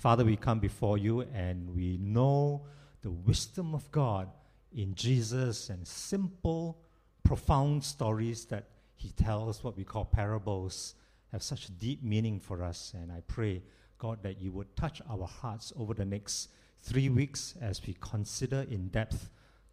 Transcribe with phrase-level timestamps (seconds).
[0.00, 2.62] Father, we come before you and we know
[3.02, 4.30] the wisdom of God
[4.74, 6.78] in Jesus and simple,
[7.22, 8.64] profound stories that
[8.96, 10.94] he tells, what we call parables,
[11.32, 12.94] have such deep meaning for us.
[12.96, 13.60] And I pray,
[13.98, 16.48] God, that you would touch our hearts over the next
[16.80, 19.28] three weeks as we consider in depth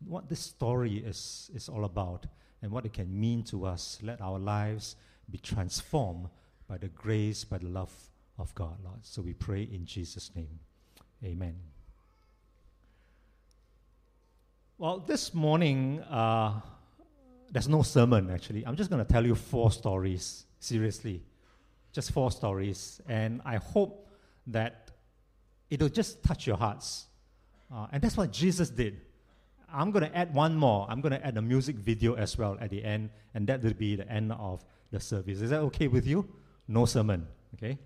[0.05, 2.25] what this story is, is all about
[2.61, 3.97] and what it can mean to us.
[4.01, 4.97] Let our lives
[5.31, 6.27] be transformed
[6.67, 7.93] by the grace, by the love
[8.37, 8.99] of God, Lord.
[9.01, 10.59] So we pray in Jesus' name.
[11.23, 11.55] Amen.
[14.77, 16.61] Well, this morning, uh,
[17.51, 18.65] there's no sermon actually.
[18.65, 21.23] I'm just going to tell you four stories, seriously.
[21.93, 23.01] Just four stories.
[23.07, 24.07] And I hope
[24.47, 24.91] that
[25.69, 27.07] it'll just touch your hearts.
[27.73, 29.01] Uh, and that's what Jesus did.
[29.73, 30.85] I'm going to add one more.
[30.89, 33.73] I'm going to add a music video as well at the end, and that will
[33.73, 35.41] be the end of the service.
[35.41, 36.29] Is that okay with you?
[36.67, 37.77] No sermon, okay?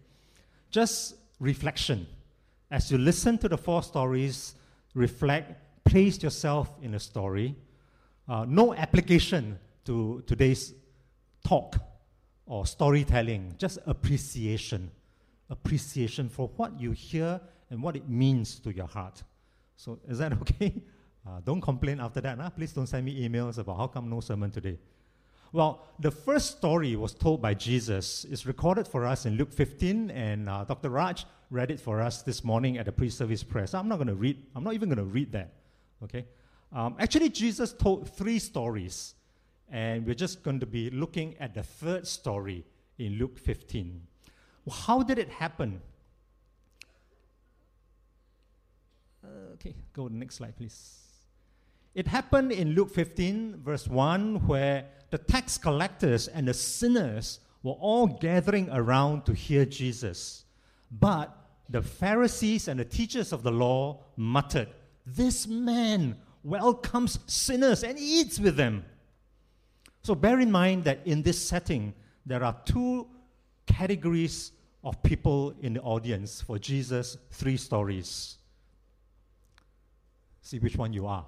[0.71, 2.07] Just reflection.
[2.71, 4.55] As you listen to the four stories,
[4.93, 7.55] reflect, place yourself in a story.
[8.27, 10.73] Uh, no application to today's
[11.45, 11.75] talk
[12.45, 14.89] or storytelling, just appreciation.
[15.49, 19.21] Appreciation for what you hear and what it means to your heart.
[19.75, 20.81] So, is that okay?
[21.27, 22.39] Uh, don't complain after that.
[22.39, 22.49] Huh?
[22.49, 24.77] Please don't send me emails about how come no sermon today.
[25.53, 28.25] Well, the first story was told by Jesus.
[28.29, 30.89] It's recorded for us in Luke 15, and uh, Dr.
[30.89, 33.67] Raj read it for us this morning at the pre-service prayer.
[33.67, 34.41] So I'm not going to read.
[34.55, 35.51] I'm not even going to read that.
[36.03, 36.25] Okay.
[36.71, 39.15] Um, actually, Jesus told three stories,
[39.69, 42.63] and we're just going to be looking at the third story
[42.97, 44.01] in Luke 15.
[44.63, 45.81] Well, how did it happen?
[49.21, 51.10] Uh, okay, go to the next slide, please.
[51.93, 57.73] It happened in Luke 15, verse 1, where the tax collectors and the sinners were
[57.73, 60.45] all gathering around to hear Jesus.
[60.89, 61.35] But
[61.69, 64.69] the Pharisees and the teachers of the law muttered,
[65.05, 68.85] This man welcomes sinners and eats with them.
[70.03, 71.93] So bear in mind that in this setting,
[72.25, 73.07] there are two
[73.67, 78.37] categories of people in the audience for Jesus' three stories.
[80.41, 81.25] See which one you are.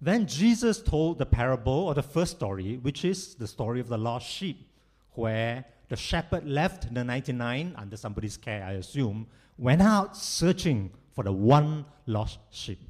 [0.00, 3.98] Then Jesus told the parable or the first story, which is the story of the
[3.98, 4.68] lost sheep,
[5.12, 9.26] where the shepherd left the 99 under somebody's care, I assume,
[9.56, 12.80] went out searching for the one lost sheep.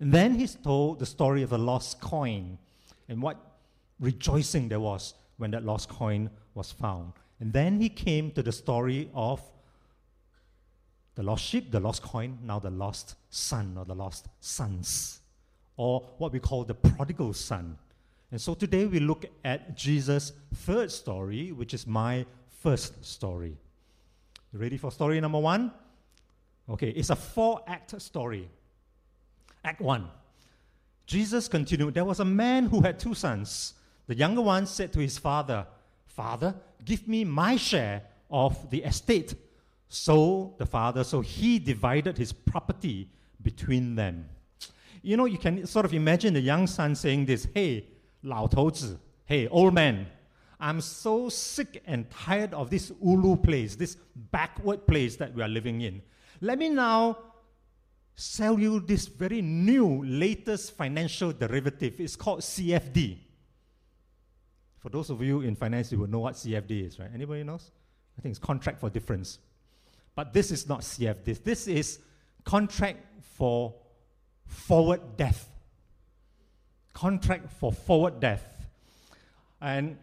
[0.00, 2.58] And then he's told the story of the lost coin
[3.08, 3.38] and what
[4.00, 7.12] rejoicing there was when that lost coin was found.
[7.38, 9.40] And then he came to the story of
[11.14, 15.21] the lost sheep, the lost coin, now the lost son or the lost sons
[15.76, 17.76] or what we call the prodigal son.
[18.30, 22.24] And so today we look at Jesus' third story, which is my
[22.62, 23.56] first story.
[24.52, 25.72] Ready for story number one?
[26.68, 28.48] Okay, it's a four act story.
[29.64, 30.08] Act one
[31.06, 33.74] Jesus continued, There was a man who had two sons.
[34.06, 35.66] The younger one said to his father,
[36.06, 39.34] Father, give me my share of the estate.
[39.88, 43.10] So the father, so he divided his property
[43.42, 44.26] between them.
[45.02, 47.86] You know, you can sort of imagine the young son saying this, hey,
[48.22, 50.06] Lao Tozi, hey, old man,
[50.60, 53.96] I'm so sick and tired of this ulu place, this
[54.30, 56.00] backward place that we are living in.
[56.40, 57.18] Let me now
[58.14, 61.98] sell you this very new, latest financial derivative.
[61.98, 63.18] It's called CFD.
[64.78, 67.10] For those of you in finance, you will know what CFD is, right?
[67.12, 67.70] Anybody knows?
[68.18, 69.38] I think it's contract for difference.
[70.14, 71.42] But this is not CFD.
[71.42, 71.98] This is
[72.44, 72.98] contract
[73.36, 73.74] for
[74.52, 75.48] forward death.
[76.92, 78.44] Contract for forward death.
[79.60, 79.96] And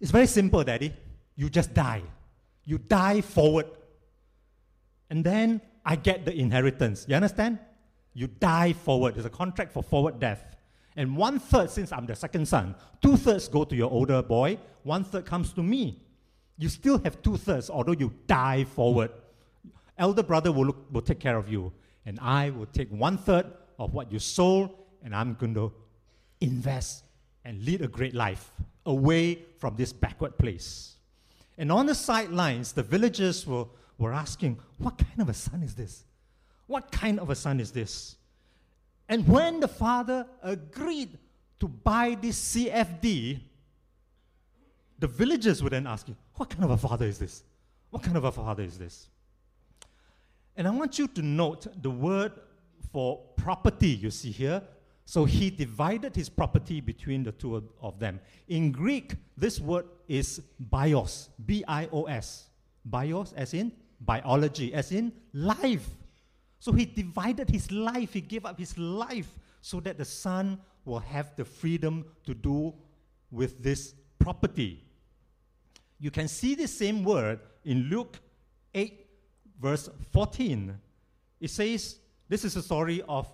[0.00, 0.92] it's very simple, Daddy.
[1.36, 2.02] You just die.
[2.64, 3.66] You die forward.
[5.10, 7.06] And then I get the inheritance.
[7.08, 7.58] You understand?
[8.14, 9.16] You die forward.
[9.16, 10.56] It's a contract for forward death.
[10.96, 14.58] And one third, since I'm the second son, two thirds go to your older boy,
[14.84, 16.00] one third comes to me.
[16.56, 19.10] You still have two thirds, although you die forward.
[19.98, 21.72] Elder brother will, look, will take care of you
[22.06, 23.46] and I will take one third
[23.78, 24.70] of what you sold,
[25.02, 25.72] and I'm going to
[26.40, 27.04] invest
[27.44, 28.50] and lead a great life
[28.86, 30.96] away from this backward place.
[31.56, 33.66] And on the sidelines, the villagers were,
[33.98, 36.04] were asking, What kind of a son is this?
[36.66, 38.16] What kind of a son is this?
[39.08, 41.18] And when the father agreed
[41.60, 43.40] to buy this CFD,
[44.98, 47.42] the villagers would then ask, What kind of a father is this?
[47.90, 49.08] What kind of a father is this?
[50.56, 52.32] And I want you to note the word
[52.92, 54.62] for property you see here.
[55.04, 58.20] So he divided his property between the two of them.
[58.48, 62.48] In Greek, this word is bios, B I O S.
[62.84, 65.88] Bios, as in biology, as in life.
[66.58, 69.28] So he divided his life, he gave up his life
[69.60, 72.72] so that the son will have the freedom to do
[73.30, 74.84] with this property.
[75.98, 78.18] You can see the same word in Luke
[78.74, 79.03] 8,
[79.60, 80.78] verse 14.
[81.40, 81.98] It says,
[82.28, 83.30] This is a story of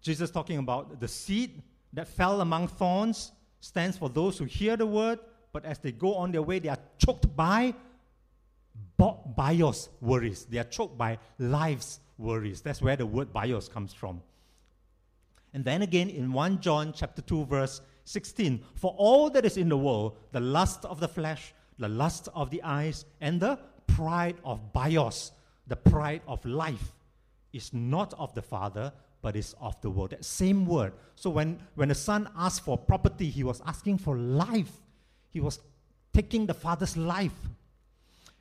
[0.00, 4.86] Jesus talking about the seed that fell among thorns, stands for those who hear the
[4.86, 5.18] word,
[5.52, 7.74] but as they go on their way, they are choked by
[8.98, 10.44] bios worries.
[10.44, 12.60] They are choked by life's worries.
[12.60, 14.22] That's where the word bios comes from.
[15.52, 19.68] And then again in 1 John chapter 2 verse 16, for all that is in
[19.68, 24.36] the world, the lust of the flesh, the lust of the eyes, and the pride
[24.44, 25.32] of bios,
[25.66, 26.92] the pride of life,
[27.52, 28.92] is not of the Father,
[29.22, 30.10] but is of the world.
[30.10, 30.92] That same word.
[31.14, 34.70] So when, when the son asked for property, he was asking for life.
[35.30, 35.58] He was
[36.12, 37.36] taking the father's life.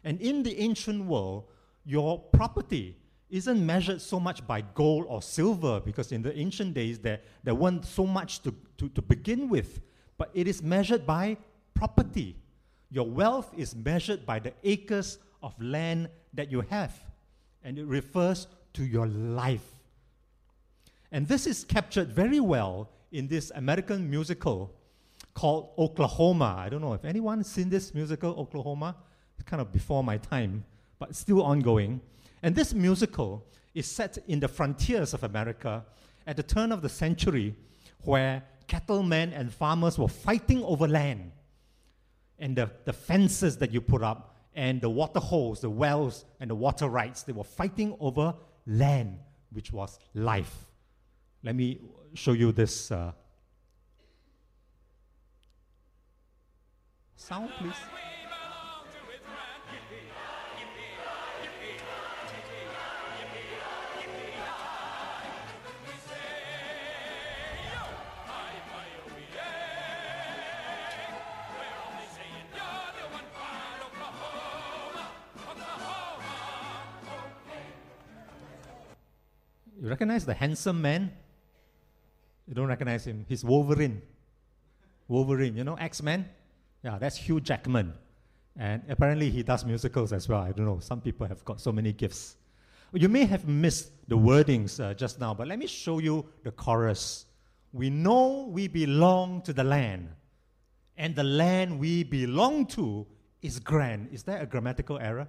[0.03, 1.45] And in the ancient world,
[1.85, 2.97] your property
[3.29, 7.55] isn't measured so much by gold or silver, because in the ancient days there, there
[7.55, 9.81] weren't so much to, to, to begin with,
[10.17, 11.35] but it is measured by
[11.73, 12.37] property.
[12.91, 16.97] Your wealth is measured by the acres of land that you have,
[17.65, 19.65] and it refers to your life.
[21.11, 24.71] And this is captured very well in this American musical
[25.33, 26.55] called Oklahoma.
[26.59, 28.95] I don't know if anyone's seen this musical, Oklahoma.
[29.37, 30.63] It's kind of before my time,
[30.99, 31.99] but still ongoing.
[32.43, 35.83] And this musical is set in the frontiers of America
[36.27, 37.55] at the turn of the century,
[38.03, 41.31] where cattlemen and farmers were fighting over land.
[42.37, 46.49] And the, the fences that you put up, and the water holes, the wells, and
[46.49, 48.33] the water rights, they were fighting over
[48.65, 49.19] land,
[49.51, 50.65] which was life.
[51.43, 51.79] Let me
[52.13, 53.11] show you this uh,
[57.15, 57.75] sound, please.
[79.85, 81.11] You recognize the handsome man?
[82.47, 83.23] You don't recognize him.
[83.29, 84.01] He's Wolverine.
[85.07, 86.27] Wolverine, you know, X Men?
[86.83, 87.93] Yeah, that's Hugh Jackman.
[88.57, 90.41] And apparently he does musicals as well.
[90.41, 90.79] I don't know.
[90.79, 92.35] Some people have got so many gifts.
[92.93, 96.49] You may have missed the wordings uh, just now, but let me show you the
[96.49, 97.27] chorus.
[97.71, 100.09] We know we belong to the land,
[100.97, 103.05] and the land we belong to
[103.43, 104.09] is grand.
[104.11, 105.27] Is there a grammatical error?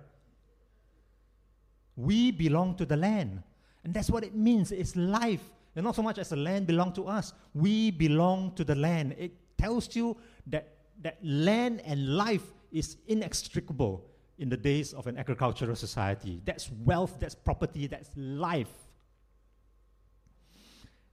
[1.94, 3.42] We belong to the land.
[3.86, 4.72] And that's what it means.
[4.72, 5.48] It's life.
[5.76, 7.32] And not so much as the land belong to us.
[7.54, 9.14] We belong to the land.
[9.16, 10.16] It tells you
[10.48, 12.42] that, that land and life
[12.72, 14.04] is inextricable
[14.38, 16.42] in the days of an agricultural society.
[16.44, 18.72] That's wealth, that's property, that's life.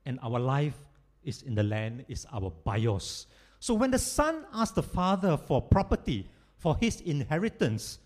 [0.08, 0.74] And our life
[1.24, 3.28] is in the land, is our bios.
[3.60, 6.28] So when the son asked the father for property,
[6.58, 8.00] for his inheritance,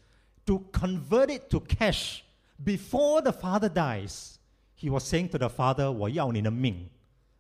[0.46, 2.26] to convert it to cash
[2.62, 4.37] before the father dies,
[4.77, 6.89] he was saying to the father, 我要你的命.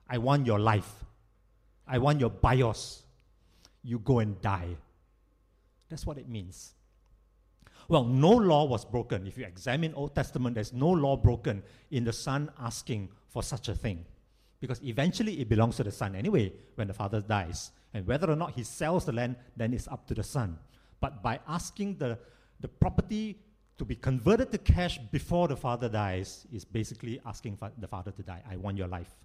[0.07, 1.05] I want your life.
[1.87, 3.03] I want your bios.
[3.83, 4.77] You go and die.
[5.89, 6.75] That's what it means.
[7.89, 9.27] Well, no law was broken.
[9.27, 13.69] If you examine Old Testament, there's no law broken in the son asking for such
[13.69, 14.05] a thing.
[14.61, 17.73] Because eventually it belongs to the son anyway when the father dies.
[17.93, 20.59] And whether or not he sells the land, then it's up to the son.
[21.01, 22.19] But by asking the,
[22.61, 23.39] the property
[23.78, 28.12] to be converted to cash before the father dies is basically asking fa- the father
[28.12, 28.42] to die.
[28.50, 29.16] I want your life.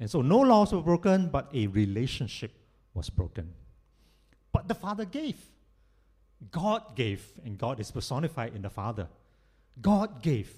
[0.00, 2.52] And so no laws were broken, but a relationship
[2.94, 3.52] was broken.
[4.52, 5.36] But the father gave.
[6.50, 9.06] God gave, and God is personified in the father.
[9.80, 10.50] God gave.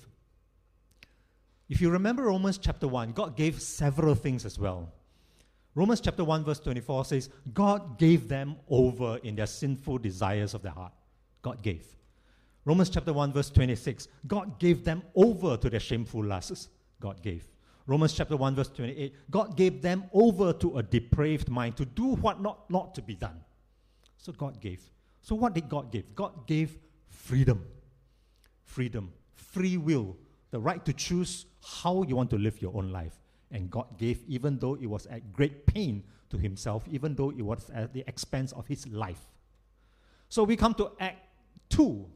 [1.68, 4.92] If you remember Romans chapter 1, God gave several things as well.
[5.74, 10.62] Romans chapter 1, verse 24 says, God gave them over in their sinful desires of
[10.62, 10.92] their heart.
[11.40, 11.84] God gave.
[12.64, 14.08] Romans chapter 1, verse 26.
[14.26, 16.68] God gave them over to their shameful lusts.
[17.00, 17.44] God gave.
[17.86, 19.14] Romans chapter 1, verse 28.
[19.30, 23.16] God gave them over to a depraved mind to do what not, not to be
[23.16, 23.40] done.
[24.16, 24.80] So God gave.
[25.20, 26.14] So what did God give?
[26.14, 26.78] God gave
[27.08, 27.64] freedom.
[28.64, 29.12] Freedom.
[29.34, 30.16] Free will.
[30.52, 33.14] The right to choose how you want to live your own life.
[33.50, 37.42] And God gave, even though it was at great pain to himself, even though it
[37.42, 39.20] was at the expense of his life.
[40.28, 41.26] So we come to Act
[41.70, 42.06] 2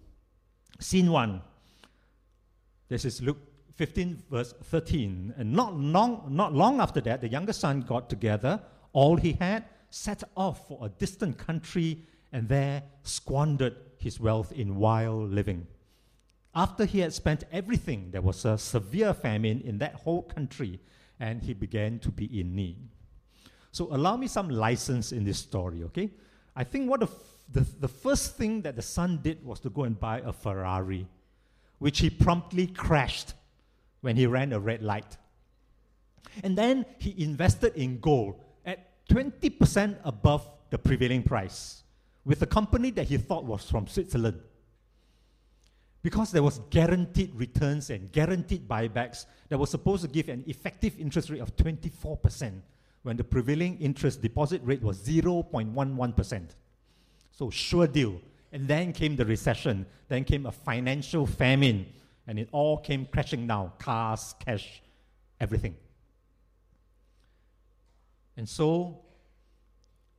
[0.78, 1.40] Scene 1.
[2.88, 3.38] This is Luke
[3.76, 5.34] 15, verse 13.
[5.36, 8.60] And not long, not long after that, the younger son got together
[8.92, 11.98] all he had, set off for a distant country,
[12.32, 15.66] and there squandered his wealth in wild living.
[16.54, 20.80] After he had spent everything, there was a severe famine in that whole country,
[21.20, 22.88] and he began to be in need.
[23.70, 26.10] So, allow me some license in this story, okay?
[26.54, 27.08] I think what the,
[27.48, 31.06] the, the first thing that the son did was to go and buy a Ferrari,
[31.78, 33.34] which he promptly crashed
[34.00, 35.16] when he ran a red light.
[36.42, 41.82] And then he invested in gold at 20% above the prevailing price
[42.24, 44.40] with a company that he thought was from Switzerland.
[46.02, 50.98] Because there was guaranteed returns and guaranteed buybacks that was supposed to give an effective
[50.98, 52.60] interest rate of 24%
[53.02, 56.48] when the prevailing interest deposit rate was 0.11%.
[57.36, 58.20] So sure deal.
[58.52, 61.86] And then came the recession, then came a financial famine,
[62.26, 64.82] and it all came crashing down cars, cash,
[65.40, 65.76] everything.
[68.36, 69.02] And so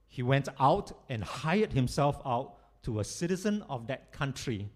[0.07, 4.69] he went out and hired himself out to a citizen of that country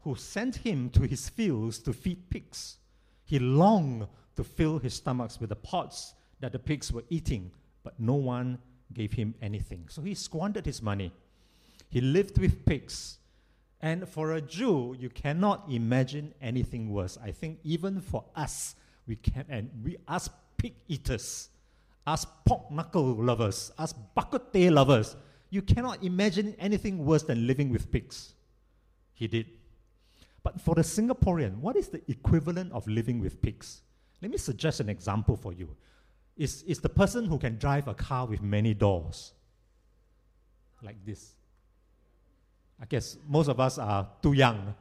[0.00, 2.78] who sent him to his fields to feed pigs.
[3.24, 4.06] He longed
[4.36, 8.58] to fill his stomachs with the pods that the pigs were eating, but no one
[8.92, 9.86] gave him anything.
[9.88, 11.12] So he squandered his money.
[11.90, 13.18] He lived with pigs.
[13.82, 17.18] And for a Jew, you cannot imagine anything worse.
[17.22, 21.48] I think even for us, we can, and we, us pig eaters,
[22.06, 25.16] us pork knuckle lovers, us bak kut lovers,
[25.50, 28.34] you cannot imagine anything worse than living with pigs.
[29.14, 29.46] He did.
[30.42, 33.82] But for the Singaporean, what is the equivalent of living with pigs?
[34.22, 35.74] Let me suggest an example for you.
[36.36, 39.32] It's, it's the person who can drive a car with many doors,
[40.82, 41.34] like this.
[42.80, 44.74] I guess most of us are too young,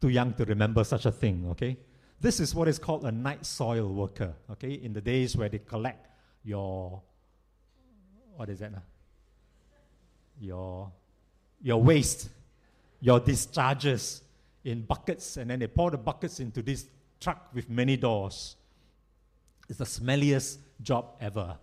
[0.00, 1.76] too young to remember such a thing, okay?
[2.20, 4.72] This is what is called a night soil worker, okay?
[4.72, 6.08] In the days where they collect
[6.44, 7.00] your,
[8.36, 8.74] what is that?
[8.74, 8.80] Uh?
[10.40, 10.92] Your,
[11.62, 12.28] your waste,
[13.00, 14.22] your discharges
[14.64, 16.86] in buckets, and then they pour the buckets into this
[17.18, 18.56] truck with many doors.
[19.68, 21.56] It's the smelliest job ever.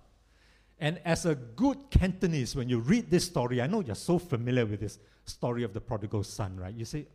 [0.79, 4.65] And as a good Cantonese, when you read this story, I know you're so familiar
[4.65, 6.74] with this story of the prodigal son, right?
[6.74, 7.08] You say,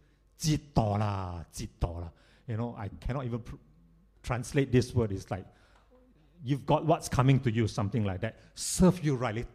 [0.76, 2.10] la, la.
[2.46, 3.56] You know, I cannot even pr-
[4.22, 5.12] translate this word.
[5.12, 5.44] It's like,
[6.42, 8.38] you've got what's coming to you, something like that.
[8.54, 9.46] Serve you right,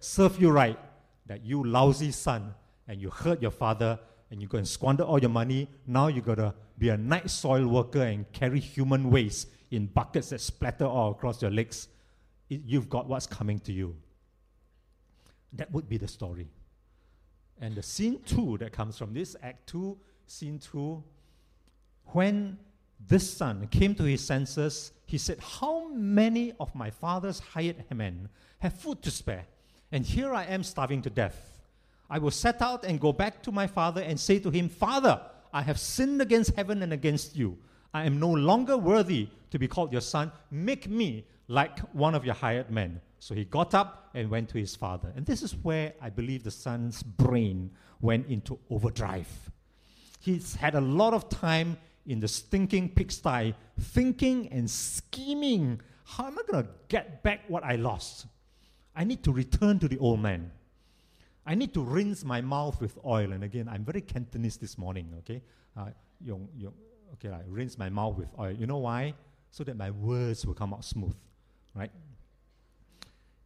[0.00, 0.78] serve you right,
[1.26, 2.54] that you lousy son,
[2.88, 3.98] and you hurt your father,
[4.30, 5.68] and you go and squander all your money.
[5.86, 10.30] Now you got to be a night soil worker and carry human waste in buckets
[10.30, 11.88] that splatter all across your legs.
[12.48, 13.96] You've got what's coming to you.
[15.52, 16.48] That would be the story.
[17.60, 19.96] And the scene two that comes from this act two,
[20.26, 21.02] scene two,
[22.06, 22.58] when
[23.08, 28.28] this son came to his senses, he said, How many of my father's hired men
[28.58, 29.46] have food to spare?
[29.92, 31.60] And here I am starving to death.
[32.10, 35.20] I will set out and go back to my father and say to him, Father,
[35.52, 37.58] I have sinned against heaven and against you.
[37.92, 40.32] I am no longer worthy to be called your son.
[40.50, 43.00] Make me like one of your hired men.
[43.18, 45.12] So he got up and went to his father.
[45.16, 47.70] And this is where I believe the son's brain
[48.00, 49.28] went into overdrive.
[50.20, 56.38] He's had a lot of time in the stinking pigsty, thinking and scheming how am
[56.38, 58.26] I going to get back what I lost?
[58.94, 60.52] I need to return to the old man.
[61.46, 63.32] I need to rinse my mouth with oil.
[63.32, 65.42] And again, I'm very Cantonese this morning, okay?
[65.76, 65.86] Uh,
[66.20, 66.72] yung, yung,
[67.14, 68.52] okay, I rinse my mouth with oil.
[68.52, 69.14] You know why?
[69.50, 71.16] So that my words will come out smooth,
[71.74, 71.90] right?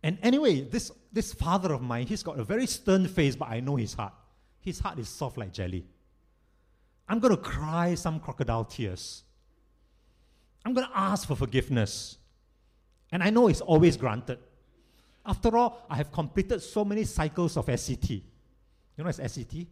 [0.03, 3.61] And anyway, this, this father of mine, he's got a very stern face, but I
[3.61, 4.13] know his heart.
[4.61, 5.87] His heart is soft like jelly.
[7.09, 9.23] I'm going to cry some crocodile tears.
[10.65, 12.19] I'm going to ask for forgiveness.
[13.11, 14.39] And I know it's always granted.
[15.25, 18.11] After all, I have completed so many cycles of SCT.
[18.11, 18.23] You
[18.99, 19.67] know what's SCT?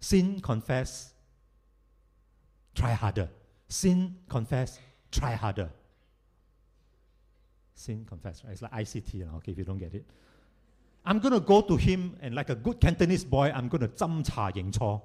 [0.00, 1.12] Sin, confess,
[2.74, 3.28] try harder.
[3.68, 4.78] Sin, confess,
[5.10, 5.70] try harder
[7.75, 8.53] Sin, confess, right?
[8.53, 10.05] It's like ICT, okay, if you don't get it.
[11.05, 13.87] I'm going to go to him and like a good Cantonese boy, I'm going to
[13.87, 15.01] 斟茶认错.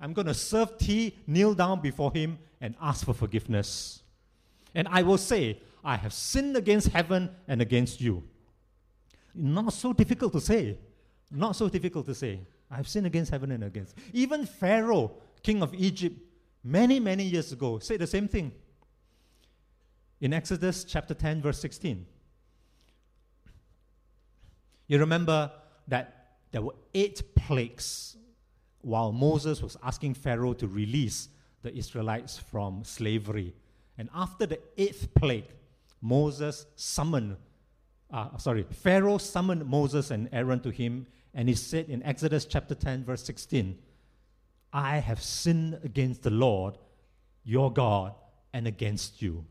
[0.00, 4.02] I'm going to serve tea, kneel down before him, and ask for forgiveness.
[4.74, 8.22] And I will say, I have sinned against heaven and against you.
[9.34, 10.78] Not so difficult to say.
[11.30, 12.40] Not so difficult to say.
[12.70, 13.96] I've sinned against heaven and against.
[14.12, 15.12] Even Pharaoh,
[15.42, 16.16] king of Egypt,
[16.62, 18.52] many, many years ago, said the same thing.
[20.23, 22.05] In Exodus chapter 10, verse 16.
[24.87, 25.51] You remember
[25.89, 28.15] that there were eight plagues
[28.79, 31.27] while Moses was asking Pharaoh to release
[31.61, 33.53] the Israelites from slavery.
[33.97, 35.49] And after the eighth plague,
[36.01, 37.35] Moses summoned
[38.09, 42.75] uh, sorry, Pharaoh summoned Moses and Aaron to him, and he said in Exodus chapter
[42.75, 43.77] 10, verse 16,
[44.71, 46.77] I have sinned against the Lord,
[47.43, 48.13] your God,
[48.53, 49.43] and against you.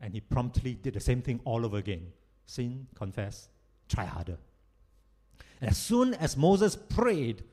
[0.00, 2.12] And he promptly did the same thing all over again
[2.46, 3.48] sin, confess,
[3.88, 4.36] try harder.
[5.60, 7.44] And as soon as Moses prayed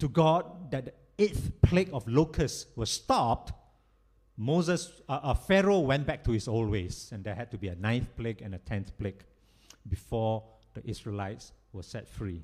[0.00, 3.52] to God that the eighth plague of locusts was stopped,
[4.36, 7.68] Moses, uh, uh, Pharaoh went back to his old ways, and there had to be
[7.68, 9.22] a ninth plague and a tenth plague
[9.88, 10.42] before
[10.74, 12.42] the Israelites were set free.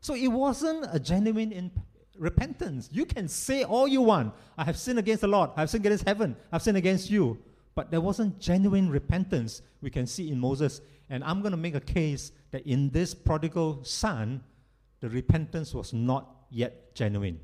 [0.00, 1.70] So it wasn't a genuine in-
[2.18, 2.90] repentance.
[2.92, 4.34] You can say all you want.
[4.58, 5.50] I have sinned against the Lord.
[5.56, 6.36] I have sinned against heaven.
[6.50, 7.38] I have sinned against you.
[7.74, 10.80] But there wasn't genuine repentance we can see in Moses.
[11.08, 14.42] And I'm going to make a case that in this prodigal son,
[15.00, 17.40] the repentance was not yet genuine.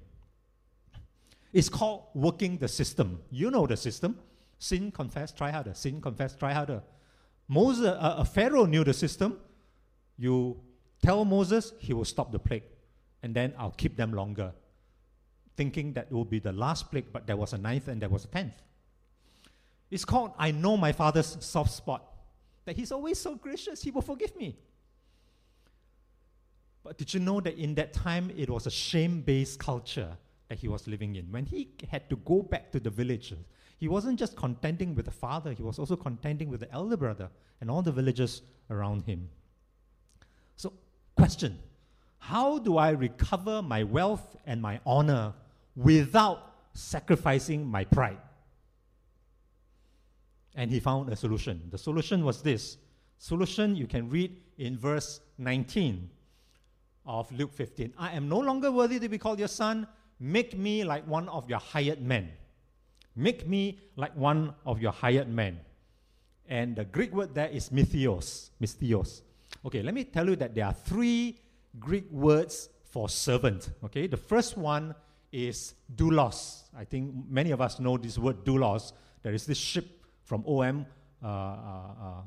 [1.52, 3.20] It's called working the system.
[3.30, 4.18] You know the system.
[4.58, 5.74] Sin, confess, try harder.
[5.74, 6.82] Sin, confess, try harder.
[7.48, 9.38] Moses, uh, a Pharaoh knew the system.
[10.18, 10.60] You
[11.02, 12.64] tell Moses, he will stop the plague,
[13.22, 14.52] and then I'll keep them longer,
[15.56, 18.08] thinking that it will be the last plague, but there was a ninth and there
[18.08, 18.54] was a tenth.
[19.90, 22.04] It's called I know my father's soft spot,
[22.64, 24.56] that he's always so gracious, he will forgive me.
[26.84, 30.16] But did you know that in that time it was a shame based culture
[30.48, 31.26] that he was living in?
[31.30, 33.34] When he had to go back to the village,
[33.78, 37.28] he wasn't just contending with the father, he was also contending with the elder brother
[37.60, 39.28] and all the villagers around him.
[40.56, 40.72] So,
[41.16, 41.58] question
[42.18, 45.34] How do I recover my wealth and my honor
[45.76, 48.18] without sacrificing my pride?
[50.58, 51.62] And he found a solution.
[51.70, 52.78] The solution was this.
[53.16, 56.10] Solution you can read in verse 19
[57.06, 57.94] of Luke 15.
[57.96, 59.86] I am no longer worthy to be called your son.
[60.18, 62.32] Make me like one of your hired men.
[63.14, 65.60] Make me like one of your hired men.
[66.48, 68.50] And the Greek word there is misthios.
[68.60, 69.22] Misthios.
[69.64, 71.38] Okay, let me tell you that there are three
[71.78, 73.70] Greek words for servant.
[73.84, 74.92] Okay, the first one
[75.30, 76.62] is doulos.
[76.76, 78.92] I think many of us know this word doulos.
[79.22, 79.97] There is this ship
[80.28, 80.84] from OM
[81.24, 82.22] uh, uh, uh,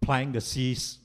[0.00, 0.98] plying the seas,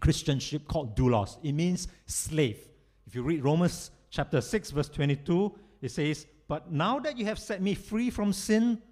[0.00, 1.38] Christian ship called doulos.
[1.44, 2.58] It means slave.
[3.06, 7.38] If you read Romans chapter 6, verse 22, it says, But now that you have
[7.38, 8.82] set me free from sin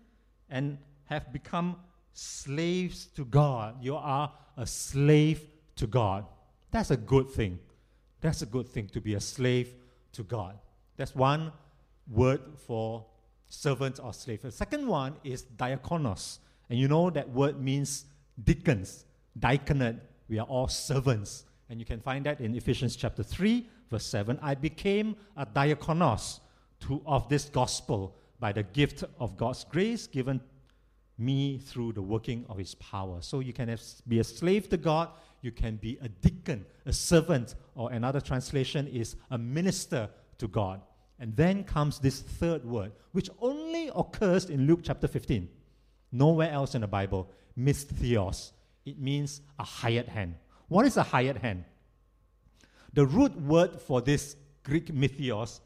[0.48, 1.76] and have become
[2.12, 6.26] slaves to God, you are a slave to God.
[6.70, 7.58] That's a good thing.
[8.20, 9.74] That's a good thing to be a slave
[10.12, 10.58] to God.
[10.96, 11.50] That's one
[12.08, 13.04] word for
[13.48, 14.42] servant or slave.
[14.42, 16.38] The second one is diakonos.
[16.68, 18.06] And you know that word means
[18.42, 19.04] deacons,
[19.38, 19.96] diaconate.
[20.28, 21.44] We are all servants.
[21.68, 24.38] And you can find that in Ephesians chapter 3, verse 7.
[24.42, 26.40] I became a diakonos
[26.80, 30.40] to, of this gospel by the gift of God's grace given
[31.18, 33.18] me through the working of his power.
[33.22, 35.08] So you can have, be a slave to God,
[35.40, 40.80] you can be a deacon, a servant, or another translation is a minister to God.
[41.18, 45.48] And then comes this third word, which only occurs in Luke chapter 15.
[46.12, 47.30] Nowhere else in the Bible.
[47.58, 48.52] Misthios.
[48.84, 50.34] It means a hired hand.
[50.68, 51.64] What is a hired hand?
[52.92, 55.60] The root word for this Greek misthios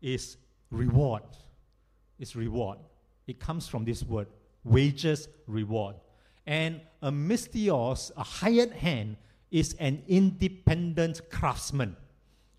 [0.00, 0.36] is
[0.70, 1.22] reward.
[2.18, 2.78] It's reward.
[3.26, 4.26] It comes from this word,
[4.64, 5.96] wages, reward.
[6.46, 9.16] And a misthios, a hired hand,
[9.50, 11.96] is an independent craftsman.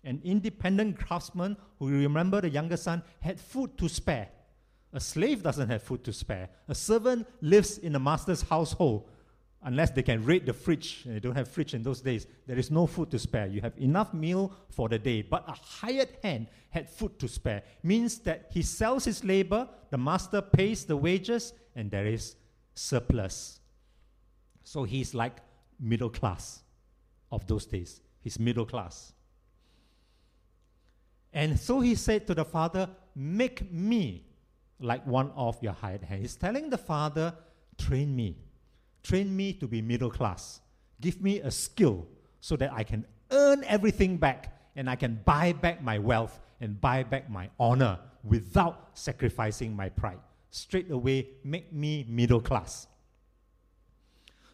[0.04, 4.28] An independent craftsman who, remember the younger son, had food to spare.
[4.92, 6.48] A slave doesn't have food to spare.
[6.68, 9.08] A servant lives in a master's household
[9.64, 11.02] unless they can raid the fridge.
[11.04, 12.26] They don't have fridge in those days.
[12.46, 13.46] There is no food to spare.
[13.46, 15.22] You have enough meal for the day.
[15.22, 17.62] But a hired hand had food to spare.
[17.82, 22.36] Means that he sells his labor, the master pays the wages, and there is
[22.74, 23.60] surplus.
[24.64, 25.38] So he's like
[25.80, 26.62] middle class
[27.32, 28.00] of those days.
[28.20, 29.12] He's middle class.
[31.34, 34.24] And so he said to the father, Make me
[34.80, 36.22] like one of your hired hands.
[36.22, 37.34] He's telling the father,
[37.76, 38.36] Train me.
[39.02, 40.60] Train me to be middle class.
[41.00, 42.06] Give me a skill
[42.40, 46.80] so that I can earn everything back and I can buy back my wealth and
[46.80, 50.18] buy back my honor without sacrificing my pride.
[50.50, 52.86] Straight away, make me middle class.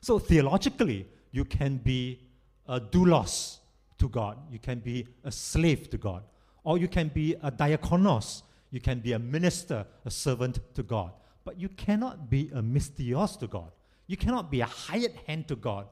[0.01, 2.21] So, theologically, you can be
[2.66, 3.59] a doulos
[3.99, 6.23] to God, you can be a slave to God,
[6.64, 11.12] or you can be a diakonos, you can be a minister, a servant to God.
[11.44, 13.73] But you cannot be a misthios to God.
[14.07, 15.87] You cannot be a hired hand to God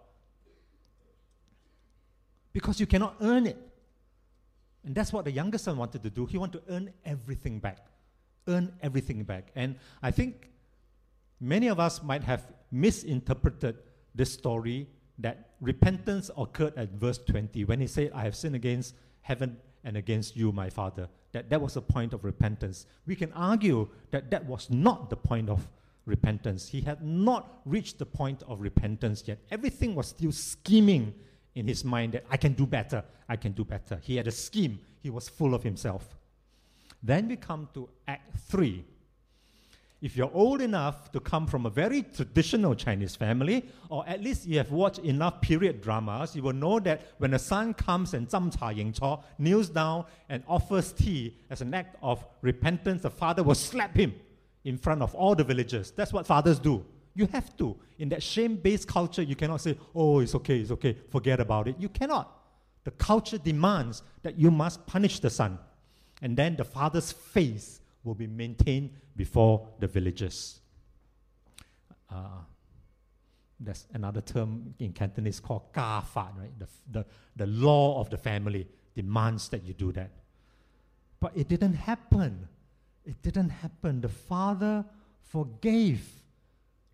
[2.53, 3.57] because you cannot earn it.
[4.85, 6.27] And that's what the younger son wanted to do.
[6.27, 7.87] He wanted to earn everything back.
[8.47, 9.51] Earn everything back.
[9.55, 10.51] And I think
[11.41, 13.77] many of us might have misinterpreted
[14.15, 18.95] this story that repentance occurred at verse 20 when he said, I have sinned against
[19.21, 21.09] heaven and against you, my father.
[21.33, 22.87] That that was a point of repentance.
[23.07, 25.69] We can argue that that was not the point of
[26.07, 26.69] repentance.
[26.69, 29.39] He had not reached the point of repentance yet.
[29.51, 31.15] Everything was still scheming
[31.55, 33.99] in his mind that I can do better, I can do better.
[34.03, 36.17] He had a scheme, he was full of himself.
[37.03, 38.85] Then we come to Act 3.
[40.01, 44.47] If you're old enough to come from a very traditional Chinese family, or at least
[44.47, 48.31] you have watched enough period dramas, you will know that when the son comes and
[48.31, 53.11] Zam Cha Ying Cho kneels down and offers tea as an act of repentance, the
[53.11, 54.15] father will slap him
[54.65, 55.91] in front of all the villagers.
[55.91, 56.85] That's what fathers do.
[57.15, 57.77] You have to.
[57.99, 61.67] In that shame based culture, you cannot say, oh, it's okay, it's okay, forget about
[61.67, 61.75] it.
[61.77, 62.37] You cannot.
[62.85, 65.59] The culture demands that you must punish the son.
[66.23, 70.61] And then the father's face will be maintained before the villagers.
[72.09, 72.41] Uh,
[73.61, 76.57] there's another term in Cantonese called ka fa, right?
[76.59, 80.11] The, the, the law of the family demands that you do that.
[81.19, 82.49] But it didn't happen.
[83.05, 84.01] It didn't happen.
[84.01, 84.85] The father
[85.25, 86.09] forgave.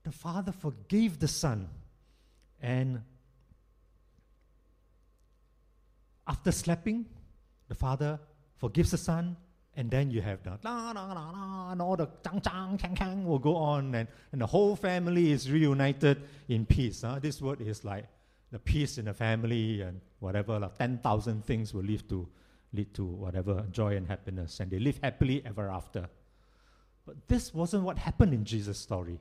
[0.02, 1.68] The father forgave the son.
[2.62, 3.02] And
[6.26, 7.04] after slapping,
[7.68, 8.18] the father
[8.56, 9.36] forgives the son,
[9.76, 12.94] and then you have the la la la la, and all the chang chang chang
[12.94, 17.02] chang will go on, and, and the whole family is reunited in peace.
[17.02, 17.18] Huh?
[17.20, 18.06] This word is like
[18.52, 22.28] the peace in the family and whatever, like 10,000 things will lead to,
[22.72, 26.08] lead to whatever joy and happiness, and they live happily ever after.
[27.04, 29.18] But this wasn't what happened in Jesus' story.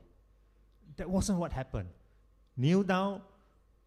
[0.96, 1.88] That wasn't what happened.
[2.56, 3.22] Kneel down,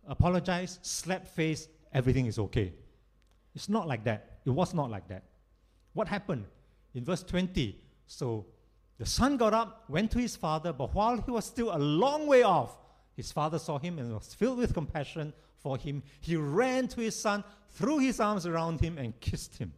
[0.06, 2.74] apologize, slap face, everything is okay.
[3.56, 4.40] It's not like that.
[4.46, 5.24] It was not like that.
[5.94, 6.46] What happened?
[6.94, 8.46] In verse 20, so
[8.98, 12.26] the son got up, went to his father, but while he was still a long
[12.28, 12.78] way off,
[13.16, 16.04] his father saw him and was filled with compassion for him.
[16.22, 19.74] He ran to his son, threw his arms around him, and kissed him.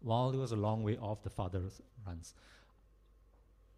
[0.00, 1.62] While he was a long way off, the father
[2.06, 2.34] runs.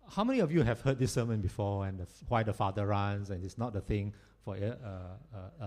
[0.09, 3.31] How many of you have heard this sermon before and the, why the father runs
[3.31, 4.13] and it's not the thing
[4.45, 5.65] for uh, uh, uh,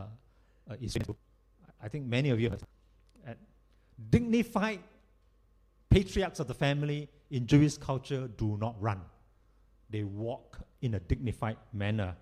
[0.70, 1.18] uh Israel?
[1.82, 2.64] I think many of you have.
[4.10, 4.80] dignified
[5.94, 9.02] patriarchs of the family in Jewish culture do not run.
[9.92, 12.16] They walk in a dignified manner.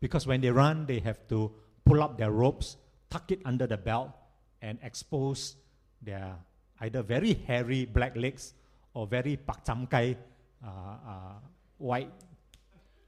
[0.00, 1.50] Because when they run, they have to
[1.86, 2.76] pull up their robes,
[3.08, 4.10] tuck it under the belt,
[4.60, 5.56] and expose
[6.02, 6.36] their
[6.80, 8.52] either very hairy black legs
[8.92, 10.16] or very pak kai,
[10.62, 11.32] uh, uh,
[11.78, 12.12] white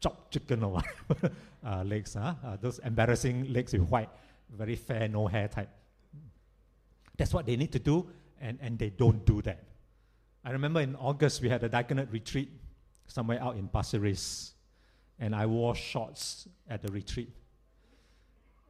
[0.01, 0.81] chopped chicken or
[1.67, 2.35] uh, legs, huh?
[2.45, 4.09] Uh, those embarrassing legs with white,
[4.57, 5.69] very fair, no hair type.
[7.19, 8.07] That's what they need to do,
[8.40, 9.62] and, and they don't do that.
[10.44, 12.51] I remember in August we had a diaconate retreat
[13.07, 14.03] somewhere out in Pasir
[15.18, 17.31] and I wore shorts at the retreat.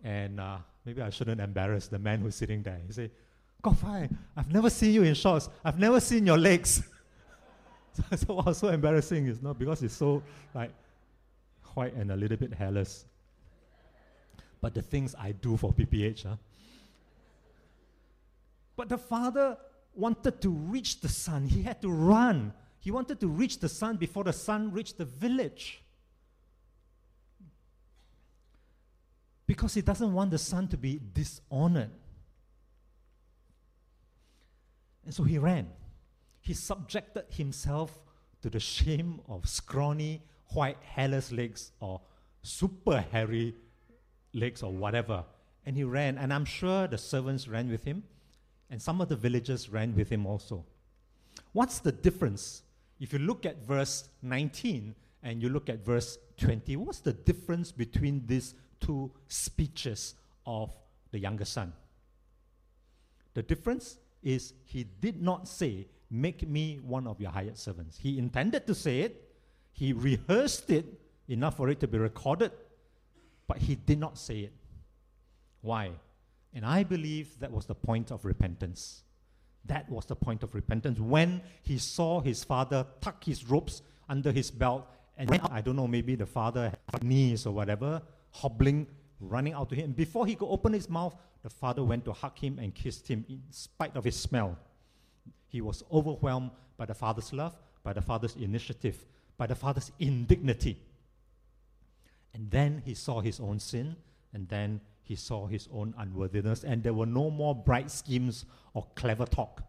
[0.05, 2.81] And uh, maybe I shouldn't embarrass the man who's sitting there.
[2.87, 3.11] He said,
[3.63, 5.49] Gofai, I've never seen you in shorts.
[5.65, 6.83] I've never seen your legs.
[7.93, 9.27] so, so was so embarrassing.
[9.27, 10.23] It's not because it's so
[10.55, 10.71] like
[11.75, 13.05] white and a little bit hairless.
[14.61, 16.37] But the things I do for PPH, huh?
[18.77, 19.57] But the father
[19.95, 21.47] wanted to reach the son.
[21.49, 22.53] He had to run.
[22.79, 25.83] He wanted to reach the son before the son reached the village.
[29.47, 31.91] Because he doesn't want the son to be dishonored.
[35.05, 35.69] And so he ran.
[36.41, 37.99] He subjected himself
[38.43, 42.01] to the shame of scrawny, white, hairless legs or
[42.43, 43.55] super hairy
[44.35, 45.25] legs or whatever.
[45.65, 46.19] And he ran.
[46.19, 48.03] And I'm sure the servants ran with him
[48.71, 50.65] and some of the villagers ran with him also.
[51.53, 52.63] What's the difference?
[53.01, 57.73] If you look at verse 19 and you look at verse 20, what's the difference
[57.73, 60.15] between these two speeches
[60.47, 60.75] of
[61.11, 61.73] the younger son?
[63.35, 67.99] The difference is he did not say, Make me one of your hired servants.
[67.99, 69.29] He intended to say it,
[69.73, 70.87] he rehearsed it
[71.29, 72.53] enough for it to be recorded,
[73.49, 74.53] but he did not say it.
[75.63, 75.91] Why?
[76.57, 79.03] And I believe that was the point of repentance.
[79.67, 80.99] That was the point of repentance.
[80.99, 84.89] When he saw his father tuck his ropes under his belt
[85.19, 88.87] and I don't know, maybe the father had knees or whatever, hobbling,
[89.21, 89.93] running out to him.
[89.93, 93.27] Before he could open his mouth, the father went to hug him and kissed him
[93.29, 94.57] in spite of his smell.
[95.49, 99.05] He was overwhelmed by the father's love, by the father's initiative,
[99.37, 100.79] by the father's indignity.
[102.33, 103.97] And then he saw his own sin,
[104.33, 108.85] and then he saw his own unworthiness, and there were no more bright schemes or
[108.97, 109.63] clever talk.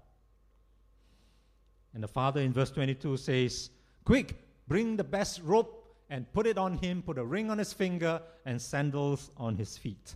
[1.93, 3.69] And the father in verse 22 says,
[4.03, 4.35] Quick,
[4.67, 8.19] bring the best rope and put it on him, put a ring on his finger
[8.45, 10.15] and sandals on his feet.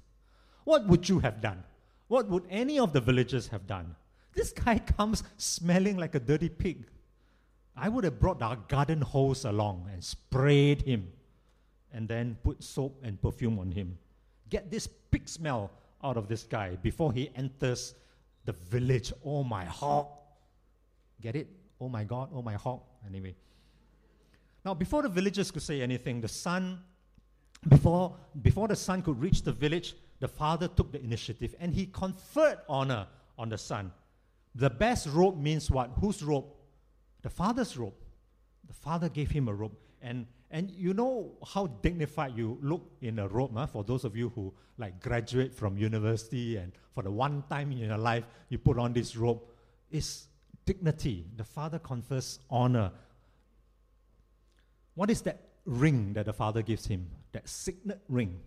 [0.63, 1.63] What would you have done?
[2.07, 3.95] What would any of the villagers have done?
[4.33, 6.87] This guy comes smelling like a dirty pig.
[7.77, 11.09] I would have brought our garden hose along and sprayed him
[11.93, 13.99] and then put soap and perfume on him.
[14.51, 15.71] Get this pig smell
[16.03, 17.95] out of this guy before he enters
[18.45, 19.11] the village.
[19.25, 20.07] Oh, my hog.
[21.19, 21.47] Get it?
[21.79, 22.29] Oh, my God.
[22.33, 22.81] Oh, my hog.
[23.07, 23.33] Anyway.
[24.63, 26.81] Now, before the villagers could say anything, the son,
[27.67, 31.87] before, before the son could reach the village, the father took the initiative and he
[31.87, 33.07] conferred honor
[33.39, 33.91] on the son.
[34.53, 35.91] The best robe means what?
[35.99, 36.45] Whose robe?
[37.21, 37.93] The father's robe.
[38.67, 39.75] The father gave him a robe.
[40.01, 43.65] And, and you know how dignified you look in a robe, huh?
[43.67, 47.77] for those of you who like graduate from university and for the one time in
[47.77, 49.39] your life you put on this robe.
[49.89, 50.27] It's
[50.65, 51.25] dignity.
[51.37, 52.91] The father confers honor.
[54.95, 57.07] What is that ring that the father gives him?
[57.31, 58.39] That signet ring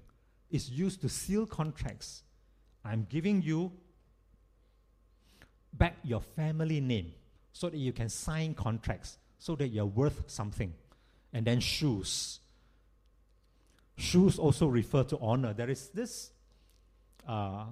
[0.50, 2.22] is used to seal contracts.
[2.84, 3.72] I'm giving you
[5.72, 7.12] back your family name
[7.52, 10.74] so that you can sign contracts, so that you're worth something.
[11.34, 12.40] And then shoes.
[13.96, 15.52] Shoes also refer to honor.
[15.52, 16.30] There is this,
[17.28, 17.66] uh,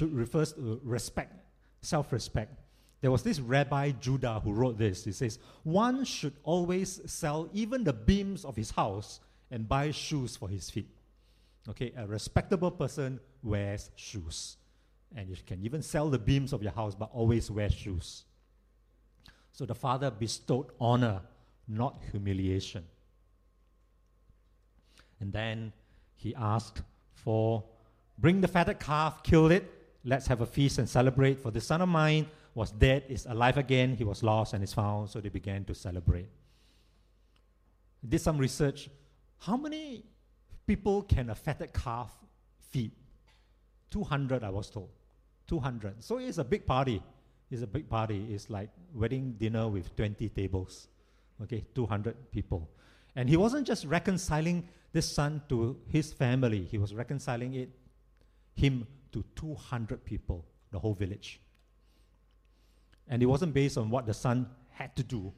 [0.00, 1.34] refers to respect,
[1.82, 2.52] self-respect.
[3.00, 5.04] There was this Rabbi Judah who wrote this.
[5.04, 9.20] He says, One should always sell even the beams of his house
[9.50, 10.88] and buy shoes for his feet.
[11.68, 14.56] Okay, a respectable person wears shoes.
[15.14, 18.24] And you can even sell the beams of your house, but always wear shoes.
[19.52, 21.20] So the father bestowed honor,
[21.68, 22.84] not humiliation.
[25.20, 25.72] And then
[26.14, 26.82] he asked
[27.14, 27.64] for
[28.18, 29.72] bring the fatted calf, kill it,
[30.04, 31.38] let's have a feast and celebrate.
[31.38, 34.72] For the son of mine was dead, is alive again, he was lost and is
[34.72, 35.10] found.
[35.10, 36.28] So they began to celebrate.
[38.06, 38.88] Did some research.
[39.38, 40.04] How many
[40.66, 42.12] people can a fatted calf
[42.70, 42.92] feed?
[43.90, 44.90] 200, I was told.
[45.48, 46.02] 200.
[46.02, 47.02] So it's a big party.
[47.50, 48.26] It's a big party.
[48.30, 50.88] It's like wedding dinner with 20 tables.
[51.42, 52.68] Okay, 200 people.
[53.14, 57.70] And he wasn't just reconciling this son to his family, he was reconciling it
[58.54, 61.40] him to 200 people, the whole village.
[63.08, 65.32] And it wasn't based on what the son had to do,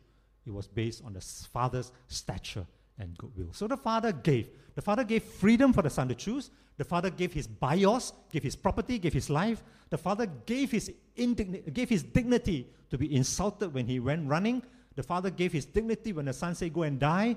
[0.47, 2.67] it was based on the father's stature
[2.99, 3.53] and goodwill.
[3.53, 4.49] So the father gave.
[4.75, 6.51] The father gave freedom for the son to choose.
[6.79, 9.63] The father gave his bios, gave his property, gave his life.
[9.91, 14.63] The father gave his, indigni- gave his dignity to be insulted when he went running.
[14.95, 17.37] The father gave his dignity when the son said, Go and die.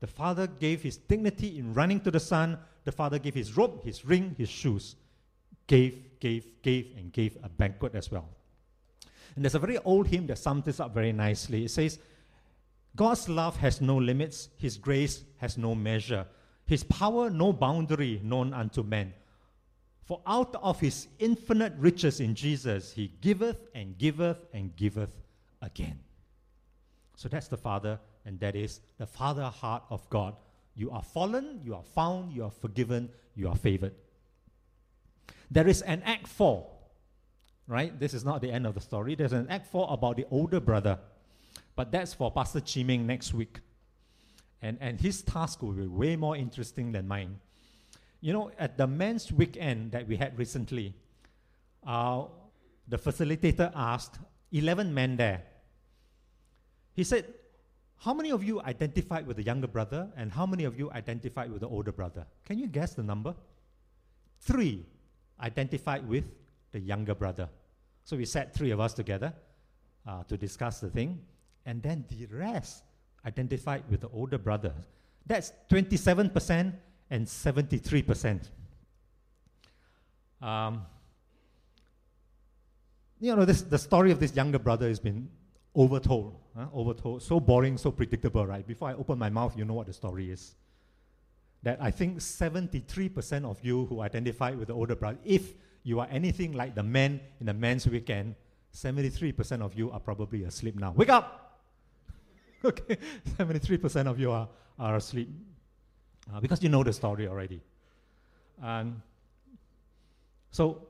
[0.00, 2.58] The father gave his dignity in running to the son.
[2.84, 4.96] The father gave his robe, his ring, his shoes.
[5.66, 8.28] Gave, gave, gave, and gave a banquet as well.
[9.34, 11.64] And there's a very old hymn that sums this up very nicely.
[11.64, 11.98] It says,
[12.96, 16.26] God's love has no limits, His grace has no measure,
[16.66, 19.12] His power no boundary known unto men.
[20.04, 25.14] For out of His infinite riches in Jesus, He giveth and giveth and giveth
[25.60, 25.98] again.
[27.16, 30.36] So that's the Father, and that is the Father heart of God.
[30.74, 33.94] You are fallen, you are found, you are forgiven, you are favored.
[35.50, 36.66] There is an Act 4,
[37.66, 37.98] right?
[37.98, 39.14] This is not the end of the story.
[39.14, 40.98] There's an Act 4 about the older brother
[41.76, 43.60] but that's for Pastor Chiming next week.
[44.62, 47.38] And, and his task will be way more interesting than mine.
[48.22, 50.94] You know, at the men's weekend that we had recently,
[51.86, 52.24] uh,
[52.88, 54.18] the facilitator asked
[54.52, 55.42] 11 men there.
[56.96, 57.32] He said,
[57.98, 61.52] How many of you identified with the younger brother, and how many of you identified
[61.52, 62.26] with the older brother?
[62.46, 63.34] Can you guess the number?
[64.40, 64.84] Three
[65.40, 66.24] identified with
[66.72, 67.48] the younger brother.
[68.04, 69.32] So we sat three of us together
[70.06, 71.20] uh, to discuss the thing
[71.66, 72.84] and then the rest
[73.26, 74.72] identified with the older brother.
[75.26, 76.72] That's 27%
[77.10, 78.48] and 73%.
[80.40, 80.82] Um,
[83.18, 85.28] you know, this, the story of this younger brother has been
[85.74, 86.66] overtold, huh?
[86.74, 87.22] overtold.
[87.22, 88.66] So boring, so predictable, right?
[88.66, 90.54] Before I open my mouth, you know what the story is.
[91.62, 96.08] That I think 73% of you who identify with the older brother, if you are
[96.10, 98.34] anything like the men in the men's weekend,
[98.74, 100.92] 73% of you are probably asleep now.
[100.92, 101.60] Wake up!
[102.64, 102.98] okay,
[103.38, 105.30] 73% of you are, are asleep
[106.34, 107.60] uh, because you know the story already.
[108.62, 109.00] And
[110.50, 110.86] so,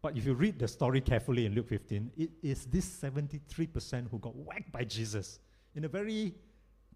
[0.00, 4.18] but if you read the story carefully in Luke 15, it is this 73% who
[4.18, 5.40] got whacked by Jesus
[5.74, 6.34] in a very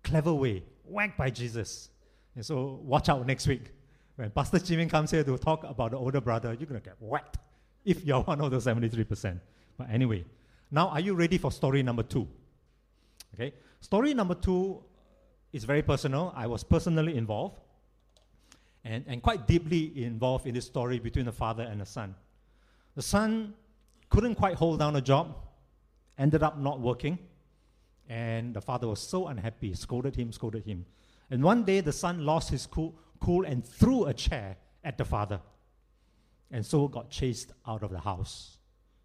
[0.04, 1.90] clever way, whacked by Jesus.
[2.34, 3.72] And so, watch out next week.
[4.16, 6.96] When Pastor Jimmy comes here to talk about the older brother, you're going to get
[7.00, 7.38] whacked
[7.84, 9.40] if you're one of the 73%.
[9.76, 10.24] But anyway,
[10.70, 12.28] now are you ready for story number two?
[13.34, 14.80] Okay, Story number two
[15.52, 16.32] is very personal.
[16.36, 17.58] I was personally involved
[18.84, 22.14] and, and quite deeply involved in this story between the father and the son.
[22.94, 23.54] The son
[24.10, 25.34] couldn't quite hold down a job,
[26.18, 27.18] ended up not working,
[28.08, 30.84] and the father was so unhappy, scolded him, scolded him.
[31.30, 35.04] And one day the son lost his cool, cool and threw a chair at the
[35.04, 35.40] father.
[36.50, 38.58] And so got chased out of the house,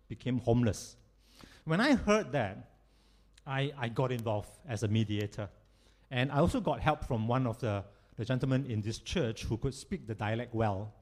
[0.10, 0.98] became homeless.
[1.64, 2.72] When I heard that,
[3.46, 5.48] I, I got involved as a mediator.
[6.12, 7.86] And I also got help from one of the,
[8.18, 10.94] the gentlemen in this church who could speak the dialect well.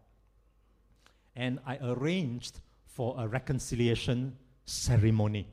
[1.36, 2.60] And I arranged
[2.96, 5.46] for a reconciliation ceremony.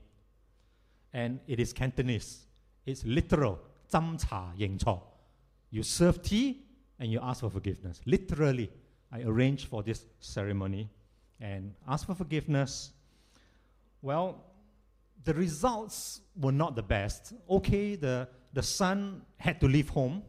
[1.12, 2.46] And it is Cantonese.
[2.86, 3.58] It's literal,
[3.90, 5.02] 斟茶认错.
[5.70, 6.62] You serve tea
[7.00, 8.00] and you ask for forgiveness.
[8.06, 8.70] Literally,
[9.10, 10.88] I arranged for this ceremony
[11.40, 12.92] and ask for forgiveness.
[14.02, 14.44] Well,
[15.24, 17.34] the results were not the best.
[17.50, 20.22] Okay, the, the son had to leave home.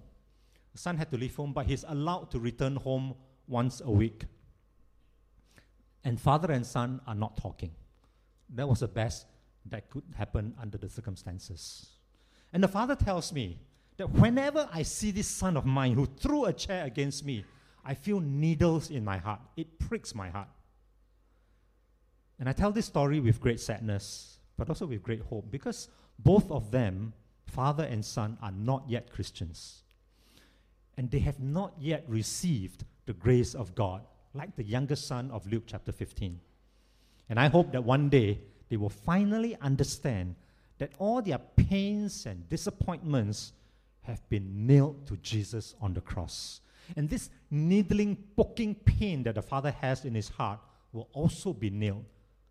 [0.71, 3.13] The son had to leave home, but he's allowed to return home
[3.47, 4.25] once a week.
[6.03, 7.71] And father and son are not talking.
[8.55, 9.25] That was the best
[9.67, 11.87] that could happen under the circumstances.
[12.51, 13.59] And the father tells me
[13.97, 17.45] that whenever I see this son of mine who threw a chair against me,
[17.85, 19.41] I feel needles in my heart.
[19.55, 20.49] It pricks my heart.
[22.39, 25.89] And I tell this story with great sadness, but also with great hope, because
[26.19, 27.13] both of them,
[27.45, 29.83] father and son, are not yet Christians.
[30.97, 34.01] And they have not yet received the grace of God,
[34.33, 36.39] like the youngest son of Luke chapter 15.
[37.29, 40.35] And I hope that one day they will finally understand
[40.79, 43.53] that all their pains and disappointments
[44.01, 46.61] have been nailed to Jesus on the cross.
[46.97, 50.59] And this needling, poking pain that the Father has in his heart
[50.91, 52.05] will also be nailed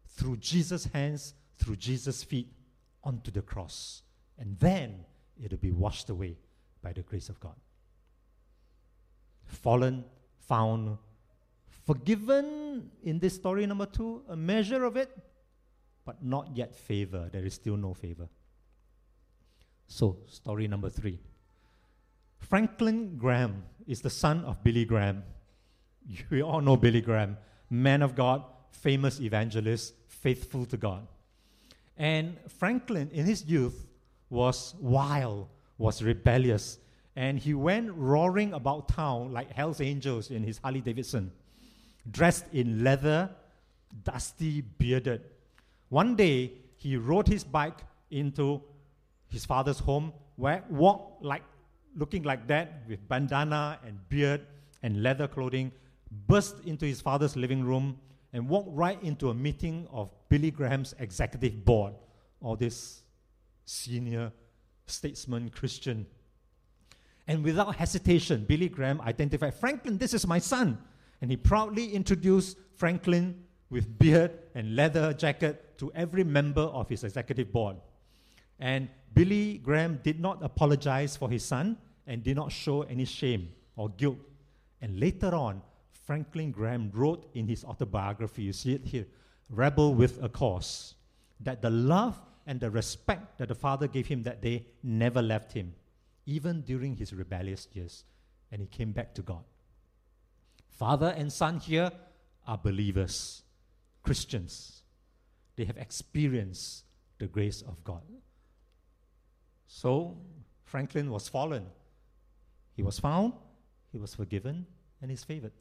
[0.08, 2.48] through Jesus' hands, through Jesus' feet
[3.04, 4.02] onto the cross.
[4.38, 5.04] And then
[5.42, 6.36] it'll be washed away
[6.82, 7.54] by the grace of God.
[9.44, 10.04] Fallen,
[10.48, 10.96] found,
[11.86, 15.10] forgiven in this story number two, a measure of it,
[16.04, 17.28] but not yet favor.
[17.32, 18.28] There is still no favor.
[19.86, 21.18] So, story number three.
[22.38, 25.22] Franklin Graham is the son of Billy Graham.
[26.30, 27.36] We all know Billy Graham,
[27.70, 31.06] man of God, famous evangelist, faithful to God.
[31.96, 33.86] And Franklin, in his youth,
[34.30, 36.78] was wild, was rebellious,
[37.14, 41.30] and he went roaring about town like Hell's Angels in his Harley Davidson,
[42.10, 43.30] dressed in leather,
[44.04, 45.22] dusty, bearded.
[45.88, 47.78] One day, he rode his bike
[48.10, 48.62] into
[49.28, 51.42] his father's home, where walked like
[51.96, 54.40] looking like that with bandana and beard
[54.82, 55.70] and leather clothing,
[56.26, 57.98] burst into his father's living room
[58.32, 61.94] and walked right into a meeting of Billy Graham's executive board,
[62.40, 63.02] or this
[63.64, 64.32] senior
[64.86, 66.06] statesman Christian.
[67.28, 70.78] And without hesitation, Billy Graham identified Franklin, this is my son.
[71.22, 77.04] And he proudly introduced Franklin with beard and leather jacket to every member of his
[77.04, 77.76] executive board.
[78.58, 83.50] And Billy Graham did not apologize for his son and did not show any shame
[83.76, 84.18] or guilt.
[84.80, 89.06] And later on, Franklin Graham wrote in his autobiography, you see it here,
[89.48, 90.96] Rebel with a Cause,
[91.38, 95.52] that the love and the respect that the father gave him that day never left
[95.52, 95.72] him,
[96.26, 98.02] even during his rebellious years,
[98.50, 99.44] and he came back to God.
[100.72, 101.90] Father and son here
[102.46, 103.42] are believers,
[104.02, 104.82] Christians.
[105.56, 106.84] They have experienced
[107.18, 108.02] the grace of God.
[109.66, 110.16] So,
[110.64, 111.66] Franklin was fallen.
[112.74, 113.34] He was found,
[113.92, 114.66] he was forgiven,
[115.00, 115.52] and he's favored.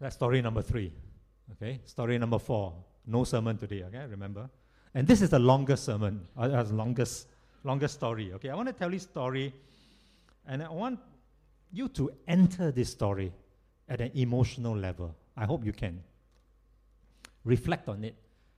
[0.00, 0.92] That's story number three.
[1.52, 2.74] Okay, story number four.
[3.06, 3.82] No sermon today.
[3.84, 4.48] Okay, remember.
[4.94, 7.26] And this is the longest sermon, uh, uh longest,
[7.64, 8.32] longest story.
[8.34, 9.52] Okay, I want to tell this story,
[10.46, 10.98] and I want
[11.72, 13.32] you to enter this story
[13.88, 15.14] at an emotional level.
[15.36, 16.02] I hope you can
[17.44, 18.14] reflect on it,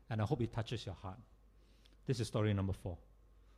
[0.09, 1.19] and I hope it touches your heart.
[2.07, 2.97] This is story number four.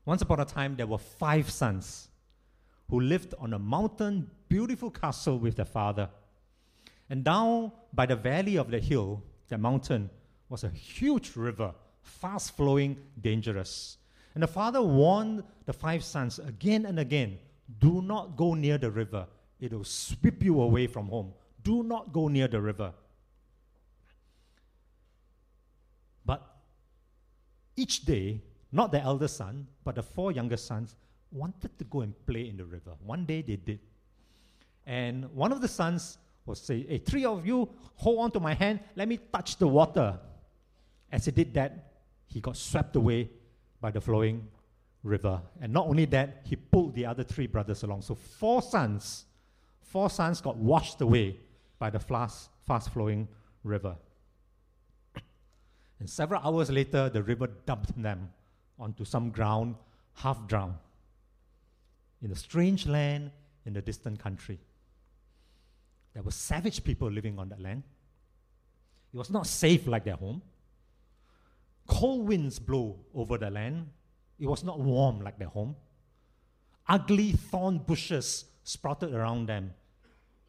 [0.05, 2.09] Once upon a time, there were five sons
[2.91, 6.09] who lived on a mountain, beautiful castle with their father.
[7.09, 10.11] And down by the valley of the hill, the mountain,
[10.49, 11.73] was a huge river,
[12.03, 13.97] fast flowing, dangerous.
[14.35, 17.39] And the father warned the five sons again and again
[17.79, 19.27] do not go near the river,
[19.63, 21.33] it will sweep you away from home.
[21.63, 22.93] Do not go near the river.
[26.27, 26.43] But
[27.77, 28.43] each day,
[28.73, 30.97] not the elder son, but the four younger sons
[31.31, 32.91] wanted to go and play in the river.
[33.07, 33.79] One day they did.
[34.85, 38.55] And one of the sons was say, Hey, three of you hold on to my
[38.55, 40.19] hand, let me touch the water.
[41.13, 41.93] As he did that,
[42.27, 43.31] he got swept away
[43.81, 44.49] by the flowing
[45.05, 45.41] river.
[45.61, 48.03] And not only that, he pulled the other three brothers along.
[48.03, 49.27] So four sons,
[49.93, 51.37] four sons got washed away
[51.79, 53.29] by the fast, fast flowing
[53.63, 53.95] river.
[56.01, 58.31] And several hours later, the river dumped them
[58.79, 59.77] onto some ground,
[60.15, 60.75] half drowned,
[62.23, 63.31] in a strange land
[63.67, 64.59] in a distant country.
[66.15, 67.83] There were savage people living on that land.
[69.13, 70.41] It was not safe like their home.
[71.87, 73.89] Cold winds blow over the land.
[74.39, 75.77] It was not warm like their home.
[76.89, 79.73] Ugly thorn bushes sprouted around them.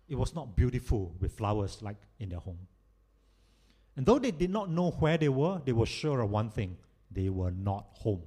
[0.08, 2.60] It was not beautiful with flowers like in their home.
[3.96, 6.78] And though they did not know where they were, they were sure of one thing
[7.12, 8.24] they were not home.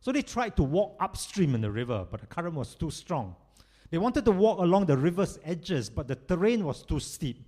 [0.00, 3.34] So they tried to walk upstream in the river, but the current was too strong.
[3.90, 7.44] They wanted to walk along the river's edges, but the terrain was too steep.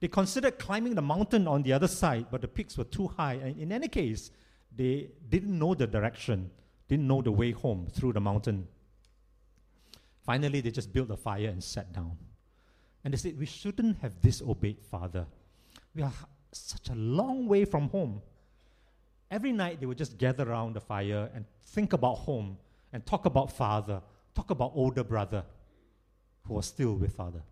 [0.00, 3.34] They considered climbing the mountain on the other side, but the peaks were too high.
[3.34, 4.30] And in any case,
[4.74, 6.50] they didn't know the direction,
[6.88, 8.68] didn't know the way home through the mountain.
[10.26, 12.18] Finally, they just built a fire and sat down.
[13.04, 15.24] And they said, We shouldn't have disobeyed Father.
[15.94, 16.12] We are
[16.52, 18.20] such a long way from home.
[19.30, 22.58] Every night, they would just gather around the fire and think about home
[22.92, 24.00] and talk about Father,
[24.34, 25.44] talk about older brother
[26.44, 27.42] who was still with Father.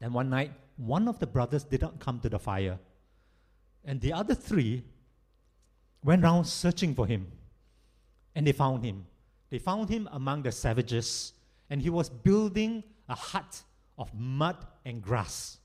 [0.00, 2.78] Then one night, one of the brothers did not come to the fire.
[3.84, 4.82] And the other three
[6.02, 7.30] went around searching for him.
[8.34, 9.06] And they found him.
[9.50, 11.32] They found him among the savages,
[11.70, 13.62] and he was building a hut
[13.98, 15.58] of mud and grass.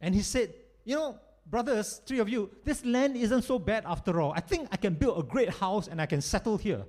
[0.00, 0.54] And he said,
[0.84, 4.32] You know, brothers, three of you, this land isn't so bad after all.
[4.32, 6.84] I think I can build a great house and I can settle here.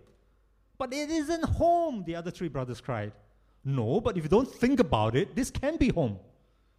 [0.77, 3.13] But it isn't home, the other three brothers cried.
[3.63, 6.19] No, but if you don't think about it, this can be home.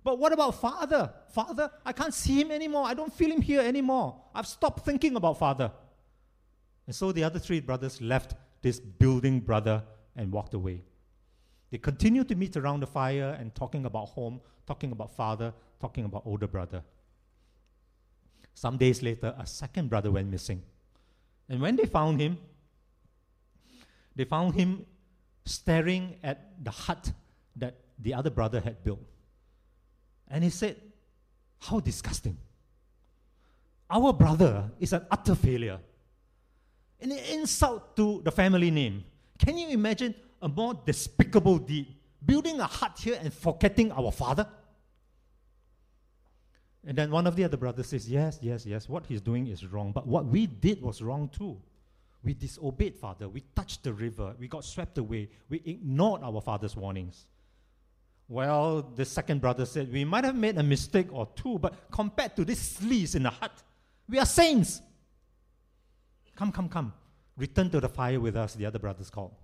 [0.03, 1.11] But what about Father?
[1.33, 2.87] Father, I can't see him anymore.
[2.87, 4.21] I don't feel him here anymore.
[4.35, 5.73] I've stopped thinking about Father.
[6.87, 9.83] And so the other three brothers left this building brother
[10.17, 10.83] and walked away.
[11.71, 16.05] They continued to meet around the fire and talking about home, talking about father, talking
[16.05, 16.83] about older brother.
[18.55, 20.63] Some days later, a second brother went missing.
[21.49, 22.39] And when they found him,
[24.15, 24.87] they found him
[25.45, 27.13] staring at the hut
[27.57, 29.01] that the other brother had built.
[30.29, 30.81] And he said,
[31.59, 32.39] How disgusting.
[33.91, 35.79] Our brother is an utter failure.
[37.01, 39.05] An insult to the family name.
[39.39, 41.95] Can you imagine a more despicable deed?
[42.25, 44.47] Building a hut here and forgetting our father?
[46.87, 49.67] And then one of the other brothers says, Yes, yes, yes, what he's doing is
[49.67, 51.61] wrong, but what we did was wrong too.
[52.23, 53.29] We disobeyed Father.
[53.29, 54.35] We touched the river.
[54.39, 55.29] We got swept away.
[55.51, 57.27] We ignored our Father's warnings.
[58.29, 62.35] Well, the second brother said, We might have made a mistake or two, but compared
[62.37, 63.53] to these sleaze in the hut,
[64.09, 64.81] we are saints.
[66.35, 66.93] Come, come, come.
[67.37, 69.35] Return to the fire with us, the other brothers called.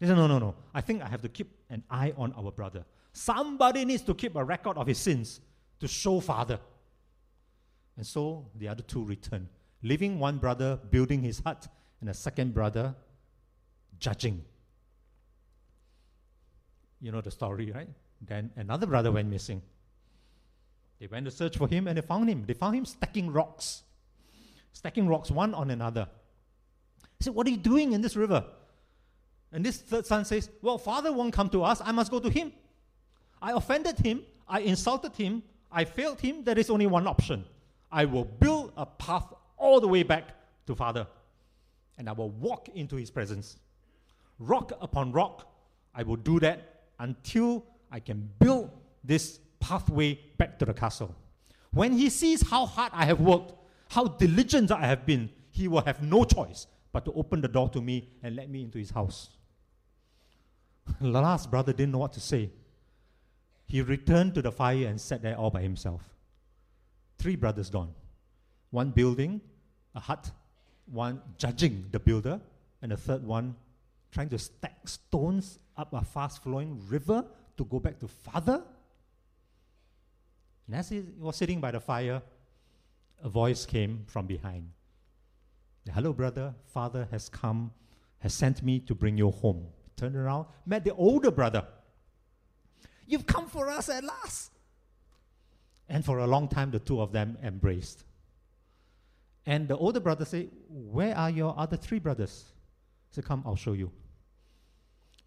[0.00, 0.54] He said, No, no, no.
[0.74, 2.84] I think I have to keep an eye on our brother.
[3.12, 5.40] Somebody needs to keep a record of his sins
[5.80, 6.58] to show Father.
[7.96, 9.48] And so the other two returned,
[9.82, 11.68] leaving one brother building his hut
[12.00, 12.94] and a second brother
[13.98, 14.42] judging.
[17.00, 17.88] You know the story, right?
[18.20, 19.62] Then another brother went missing.
[20.98, 22.44] They went to search for him and they found him.
[22.46, 23.82] They found him stacking rocks,
[24.72, 26.08] stacking rocks one on another.
[27.22, 28.44] He said, What are you doing in this river?
[29.52, 31.80] And this third son says, Well, father won't come to us.
[31.80, 32.52] I must go to him.
[33.40, 34.22] I offended him.
[34.48, 35.44] I insulted him.
[35.70, 36.42] I failed him.
[36.42, 37.44] There is only one option.
[37.92, 40.30] I will build a path all the way back
[40.66, 41.06] to father
[41.96, 43.56] and I will walk into his presence.
[44.40, 45.46] Rock upon rock,
[45.94, 48.68] I will do that until I can build
[49.04, 51.14] this pathway back to the castle.
[51.70, 53.52] When he sees how hard I have worked,
[53.90, 57.68] how diligent I have been, he will have no choice but to open the door
[57.70, 59.30] to me and let me into his house.
[61.00, 62.50] the last brother didn't know what to say.
[63.66, 66.02] He returned to the fire and sat there all by himself.
[67.18, 67.94] Three brothers gone.
[68.70, 69.40] One building,
[69.94, 70.30] a hut,
[70.86, 72.40] one judging the builder,
[72.82, 73.54] and the third one
[74.10, 77.24] trying to stack stones up a fast flowing river
[77.56, 78.62] to go back to father.
[80.66, 82.20] And as he was sitting by the fire,
[83.22, 84.68] a voice came from behind.
[85.90, 86.54] Hello, brother.
[86.66, 87.72] Father has come,
[88.20, 89.66] has sent me to bring you home.
[89.96, 91.66] Turned around, met the older brother.
[93.06, 94.52] You've come for us at last.
[95.88, 98.04] And for a long time, the two of them embraced.
[99.44, 102.44] And the older brother said, Where are your other three brothers?
[103.10, 103.90] He said, Come, I'll show you.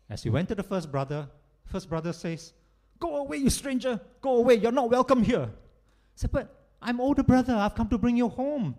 [0.10, 1.28] As he went to the first brother,
[1.66, 2.53] first brother says,
[2.99, 3.99] Go away, you stranger.
[4.22, 4.56] Go away.
[4.56, 5.45] You're not welcome here.
[5.45, 7.53] He said, But I'm older brother.
[7.53, 8.76] I've come to bring you home.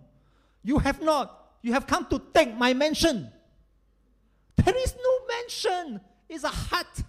[0.63, 1.46] You have not.
[1.67, 3.29] You have come to take my mansion.
[4.55, 5.99] There is no mansion.
[6.29, 7.03] It's a hut.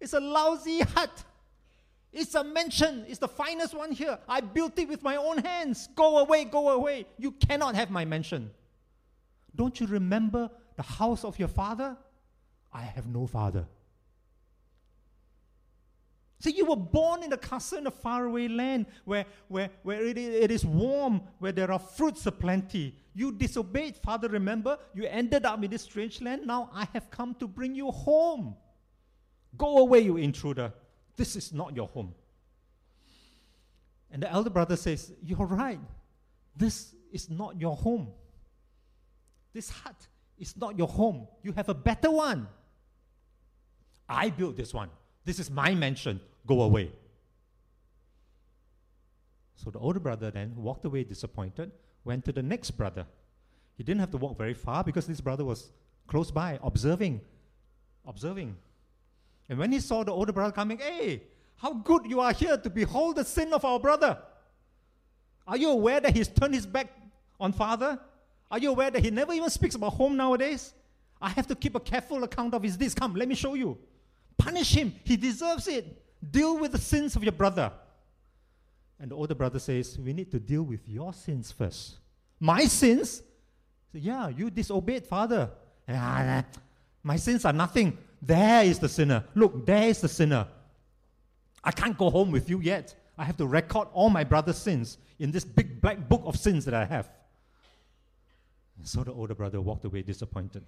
[0.00, 1.22] It's a lousy hut.
[2.12, 3.04] It's a mansion.
[3.08, 4.18] It's the finest one here.
[4.28, 5.88] I built it with my own hands.
[5.94, 7.06] Go away, go away.
[7.16, 8.50] You cannot have my mansion.
[9.54, 11.96] Don't you remember the house of your father?
[12.72, 13.66] I have no father.
[16.42, 20.18] See, you were born in a castle in a faraway land where, where, where it,
[20.18, 22.96] is, it is warm, where there are fruits aplenty.
[23.14, 24.76] You disobeyed, Father, remember?
[24.92, 26.44] You ended up in this strange land.
[26.44, 28.56] Now I have come to bring you home.
[29.56, 30.72] Go away, you intruder.
[31.14, 32.12] This is not your home.
[34.10, 35.78] And the elder brother says, You're right.
[36.56, 38.08] This is not your home.
[39.52, 40.08] This hut
[40.40, 41.28] is not your home.
[41.44, 42.48] You have a better one.
[44.08, 44.90] I built this one.
[45.24, 46.20] This is my mansion.
[46.46, 46.90] Go away.
[49.54, 51.70] So the older brother then walked away disappointed,
[52.04, 53.06] went to the next brother.
[53.76, 55.70] He didn't have to walk very far because this brother was
[56.06, 57.20] close by, observing.
[58.06, 58.56] Observing.
[59.48, 61.22] And when he saw the older brother coming, hey,
[61.56, 64.18] how good you are here to behold the sin of our brother.
[65.46, 66.88] Are you aware that he's turned his back
[67.38, 68.00] on father?
[68.50, 70.74] Are you aware that he never even speaks about home nowadays?
[71.20, 72.94] I have to keep a careful account of his deeds.
[72.94, 73.78] Come, let me show you.
[74.36, 74.92] Punish him.
[75.04, 76.01] He deserves it.
[76.30, 77.72] Deal with the sins of your brother.
[79.00, 81.98] And the older brother says, We need to deal with your sins first.
[82.38, 83.22] My sins?
[83.90, 85.50] So, yeah, you disobeyed father.
[85.88, 86.44] Ah,
[87.02, 87.98] my sins are nothing.
[88.20, 89.24] There is the sinner.
[89.34, 90.46] Look, there is the sinner.
[91.64, 92.94] I can't go home with you yet.
[93.18, 96.64] I have to record all my brother's sins in this big black book of sins
[96.64, 97.08] that I have.
[98.78, 100.64] And so the older brother walked away disappointed.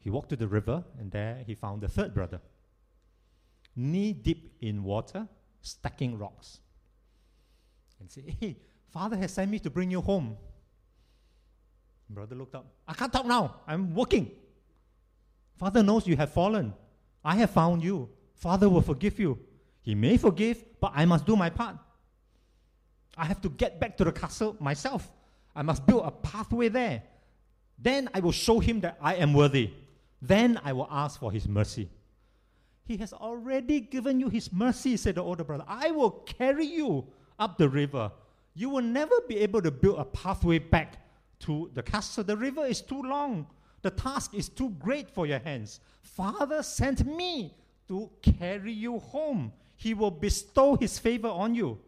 [0.00, 2.40] He walked to the river, and there he found the third brother,
[3.76, 5.28] knee deep in water,
[5.60, 6.60] stacking rocks.
[8.00, 8.56] And say, Hey,
[8.88, 10.36] father has sent me to bring you home.
[12.08, 12.66] Brother looked up.
[12.88, 13.56] I can't talk now.
[13.66, 14.30] I'm working.
[15.56, 16.74] Father knows you have fallen.
[17.24, 18.08] I have found you.
[18.34, 19.38] Father will forgive you.
[19.82, 21.76] He may forgive, but I must do my part.
[23.16, 25.10] I have to get back to the castle myself.
[25.54, 27.02] I must build a pathway there.
[27.78, 29.70] Then I will show him that I am worthy.
[30.20, 31.88] Then I will ask for his mercy.
[32.90, 35.62] He has already given you his mercy, said the older brother.
[35.68, 37.06] I will carry you
[37.38, 38.10] up the river.
[38.54, 40.98] You will never be able to build a pathway back
[41.46, 42.24] to the castle.
[42.24, 43.46] The river is too long.
[43.82, 45.78] The task is too great for your hands.
[46.02, 47.54] Father sent me
[47.86, 49.52] to carry you home.
[49.76, 51.78] He will bestow his favor on you.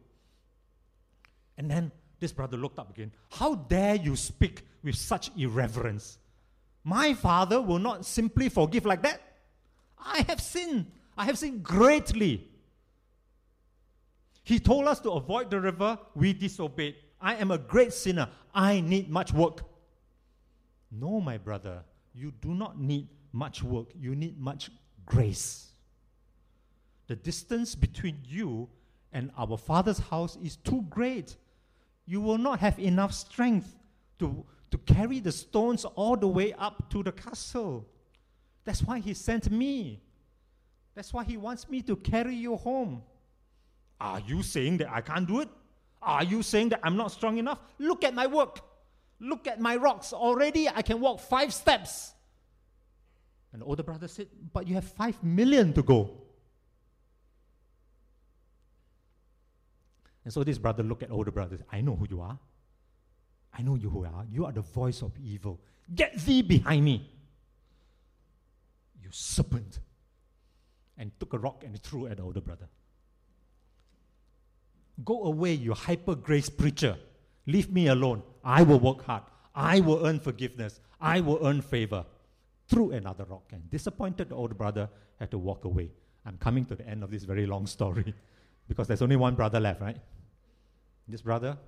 [1.58, 1.90] And then
[2.20, 3.10] this brother looked up again.
[3.28, 6.18] How dare you speak with such irreverence?
[6.84, 9.31] My father will not simply forgive like that.
[10.04, 10.86] I have sinned.
[11.16, 12.48] I have sinned greatly.
[14.44, 15.98] He told us to avoid the river.
[16.14, 16.96] We disobeyed.
[17.20, 18.28] I am a great sinner.
[18.54, 19.62] I need much work.
[20.90, 21.82] No, my brother,
[22.14, 24.70] you do not need much work, you need much
[25.06, 25.72] grace.
[27.06, 28.68] The distance between you
[29.12, 31.36] and our Father's house is too great.
[32.06, 33.74] You will not have enough strength
[34.18, 37.86] to, to carry the stones all the way up to the castle.
[38.64, 40.02] That's why He sent me.
[40.94, 43.02] That's why He wants me to carry you home.
[44.00, 45.48] Are you saying that I can't do it?
[46.02, 47.60] Are you saying that I'm not strong enough?
[47.78, 48.60] Look at my work.
[49.20, 50.12] Look at my rocks.
[50.12, 52.12] Already I can walk five steps.
[53.52, 56.10] And the older brother said, But you have five million to go.
[60.24, 61.58] And so this brother looked at older brother.
[61.70, 62.38] I know who you are.
[63.56, 64.24] I know you who you are.
[64.30, 65.60] You are the voice of evil.
[65.94, 67.10] Get thee behind me.
[69.12, 69.78] Serpent.
[70.98, 72.68] And took a rock and threw at the older brother.
[75.04, 76.96] Go away, you hyper grace preacher.
[77.46, 78.22] Leave me alone.
[78.44, 79.22] I will work hard.
[79.54, 80.80] I will earn forgiveness.
[81.00, 82.04] I will earn favor.
[82.68, 83.44] Threw another rock.
[83.52, 84.88] And disappointed, the older brother
[85.18, 85.90] had to walk away.
[86.24, 88.14] I'm coming to the end of this very long story
[88.68, 89.96] because there's only one brother left, right?
[91.08, 91.58] This brother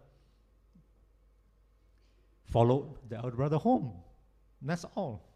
[2.50, 3.92] followed the elder brother home.
[4.62, 5.33] That's all.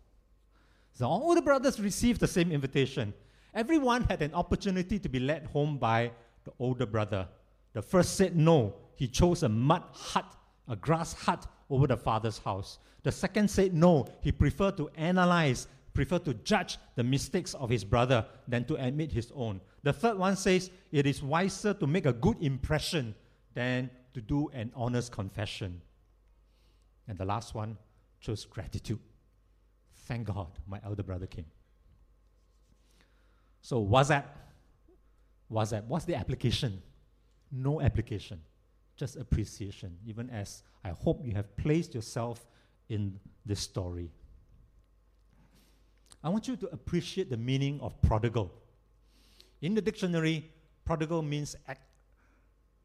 [0.99, 3.14] So all the brothers received the same invitation.
[3.55, 6.11] Everyone had an opportunity to be led home by
[6.42, 7.28] the older brother.
[7.72, 8.74] The first said no.
[8.96, 10.26] He chose a mud hut,
[10.66, 12.80] a grass hut over the father's house.
[13.05, 14.09] The second said no.
[14.22, 19.12] He preferred to analyze, preferred to judge the mistakes of his brother than to admit
[19.12, 19.61] his own.
[19.84, 23.14] The third one says it is wiser to make a good impression
[23.55, 25.80] than to do an honest confession.
[27.07, 27.78] And the last one
[28.20, 28.99] chose gratitude.
[30.09, 31.46] Thank God my elder brother came.
[33.62, 34.34] So, what's that?
[35.48, 35.84] What's that?
[35.84, 36.82] What's the application?
[37.50, 38.40] no application,
[38.96, 42.46] just appreciation, even as I hope you have placed yourself
[42.88, 44.11] in this story.
[46.22, 48.52] I want you to appreciate the meaning of prodigal.
[49.61, 50.50] In the dictionary,
[50.84, 51.80] prodigal means ex-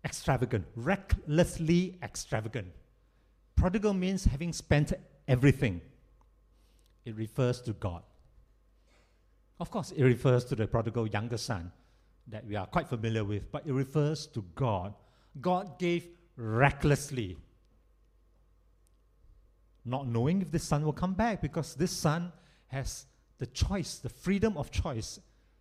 [0.06, 2.68] extravagant, recklessly extravagant.
[3.56, 4.94] Prodigal means having spent
[5.28, 5.82] everything.
[7.06, 8.04] It refers to God.
[9.60, 11.72] Of course, it refers to the prodigal younger son
[12.28, 14.94] that we are quite familiar with, but it refers to God.
[15.40, 17.38] God gave recklessly,
[19.86, 22.32] not knowing if this son will come back because this son
[22.68, 23.06] has
[23.40, 25.20] the choice, the freedom of choice.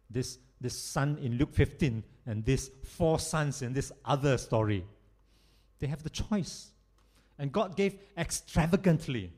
[0.08, 4.84] This, this son in Luke 15 and these four sons in this other story,
[5.80, 6.70] they have the choice.
[7.38, 9.32] And God gave extravagantly.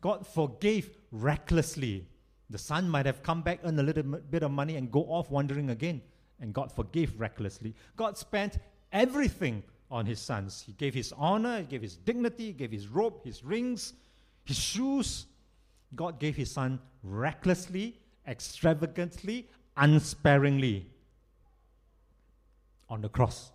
[0.00, 2.06] God forgave recklessly.
[2.50, 5.30] The son might have come back, earn a little bit of money, and go off
[5.30, 6.02] wandering again.
[6.40, 7.74] And God forgave recklessly.
[7.96, 8.58] God spent
[8.92, 10.62] everything on his sons.
[10.66, 13.94] He gave his honor, he gave his dignity, he gave his robe, his rings,
[14.44, 15.26] his shoes.
[15.94, 17.96] God gave his son recklessly,
[18.26, 20.86] extravagantly, unsparingly
[22.88, 23.52] on the cross.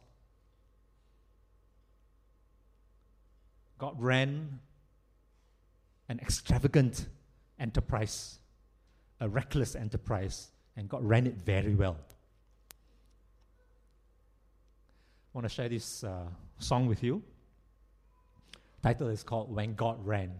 [3.78, 4.60] God ran
[6.08, 7.08] an extravagant
[7.60, 8.40] enterprise,
[9.20, 11.98] a reckless enterprise, and God ran it very well.
[15.34, 17.22] I want to share this uh, song with you.
[18.82, 20.32] title is called When God Ran.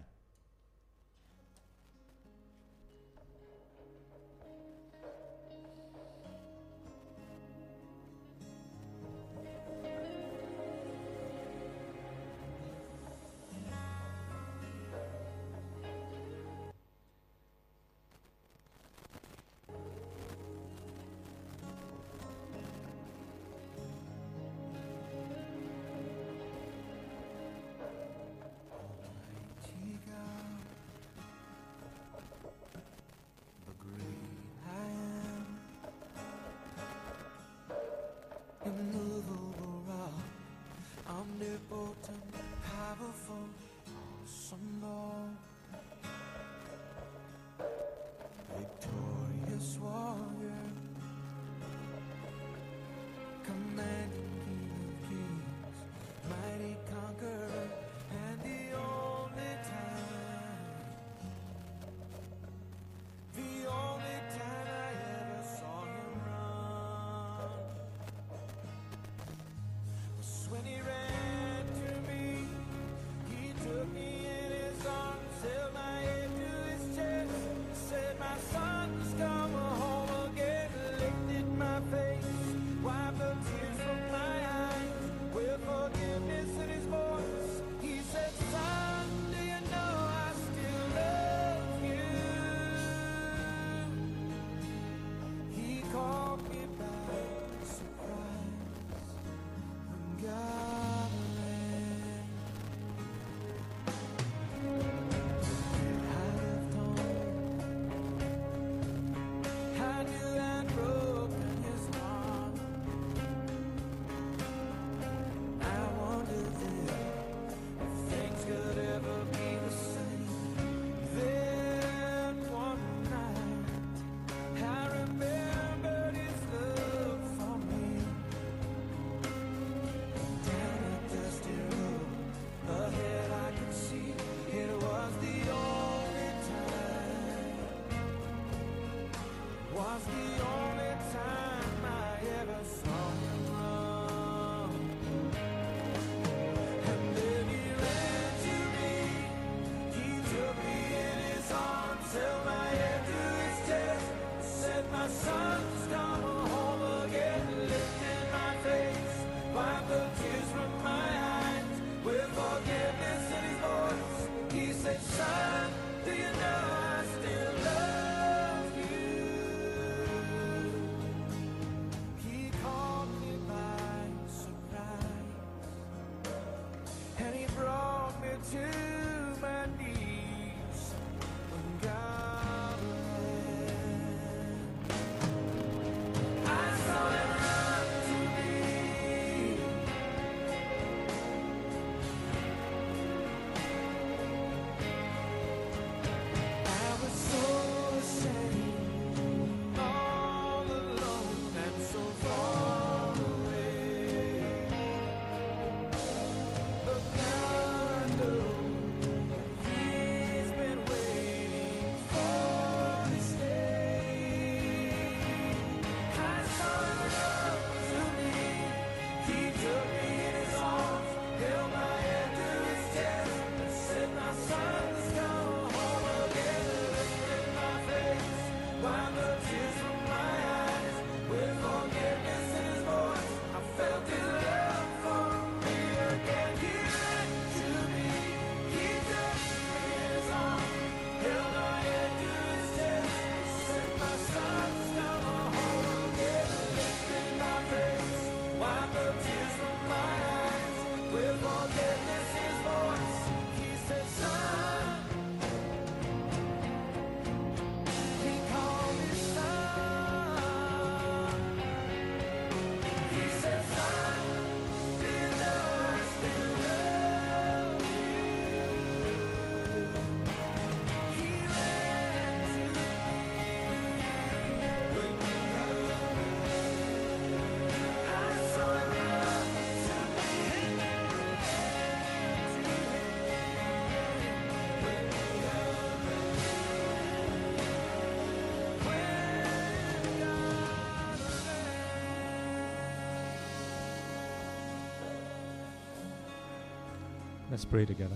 [297.50, 298.14] Let's pray together.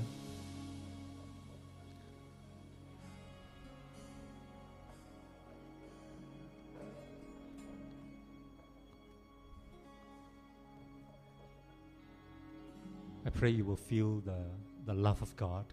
[13.27, 14.39] I pray you will feel the,
[14.87, 15.65] the love of God.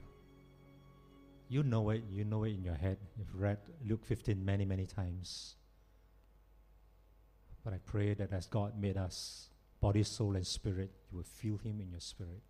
[1.48, 2.98] You know it, you know it in your head.
[3.16, 5.54] You've read Luke 15 many, many times.
[7.64, 9.50] But I pray that as God made us
[9.80, 12.42] body, soul, and spirit, you will feel Him in your spirit.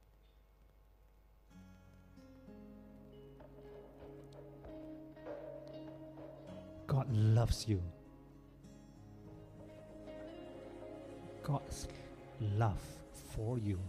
[7.02, 7.82] God loves you.
[11.42, 11.88] God's
[12.40, 12.80] love
[13.34, 13.80] for you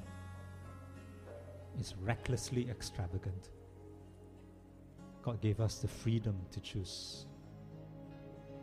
[1.79, 3.51] is recklessly extravagant.
[5.23, 7.27] God gave us the freedom to choose.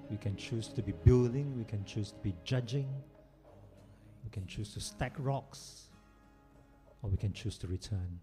[0.10, 2.88] We can choose to be building, we can choose to be judging,
[4.24, 5.90] we can choose to stack rocks,
[7.04, 8.20] or we can choose to return.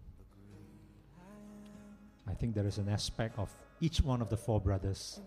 [2.29, 5.21] I think there is an aspect of each one of the four brothers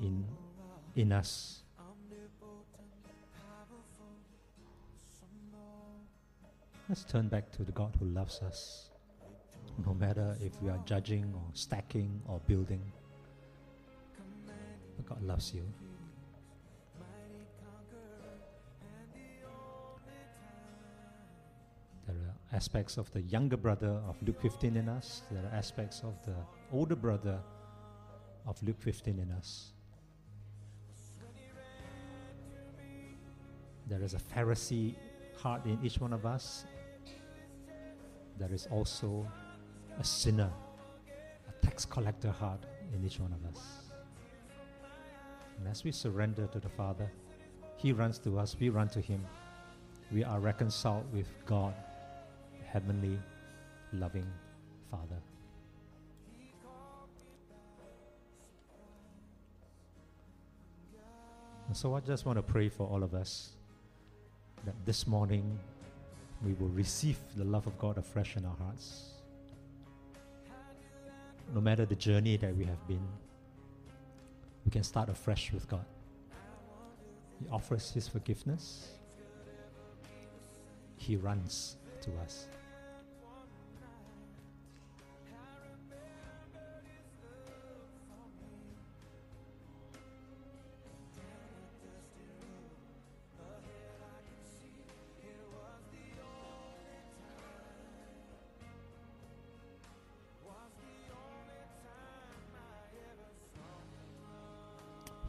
[0.00, 0.24] in,
[0.94, 1.62] in us.
[6.88, 8.90] Let's turn back to the God who loves us
[9.84, 12.80] no matter if we are judging or stacking or building.
[14.96, 15.62] But God loves you.
[22.06, 26.02] There are aspects of the younger brother of Luke 15 in us, there are aspects
[26.02, 26.36] of the
[26.72, 27.40] older brother
[28.46, 29.72] of Luke 15 in us.
[33.86, 34.94] There is a Pharisee
[35.36, 36.64] heart in each one of us.
[38.38, 39.26] There is also
[39.98, 40.50] a sinner,
[41.48, 42.60] a tax collector heart
[42.94, 43.62] in each one of us.
[45.58, 47.10] And as we surrender to the Father,
[47.76, 49.24] He runs to us, we run to Him.
[50.12, 51.74] We are reconciled with God,
[52.66, 53.18] heavenly,
[53.92, 54.26] loving
[54.90, 55.20] Father.
[61.68, 63.55] And so I just want to pray for all of us
[64.64, 65.58] that this morning
[66.44, 69.16] we will receive the love of God afresh in our hearts
[71.54, 73.06] no matter the journey that we have been,
[74.64, 75.84] we can start afresh with God.
[77.40, 78.88] He offers His forgiveness,
[80.96, 82.46] He runs to us.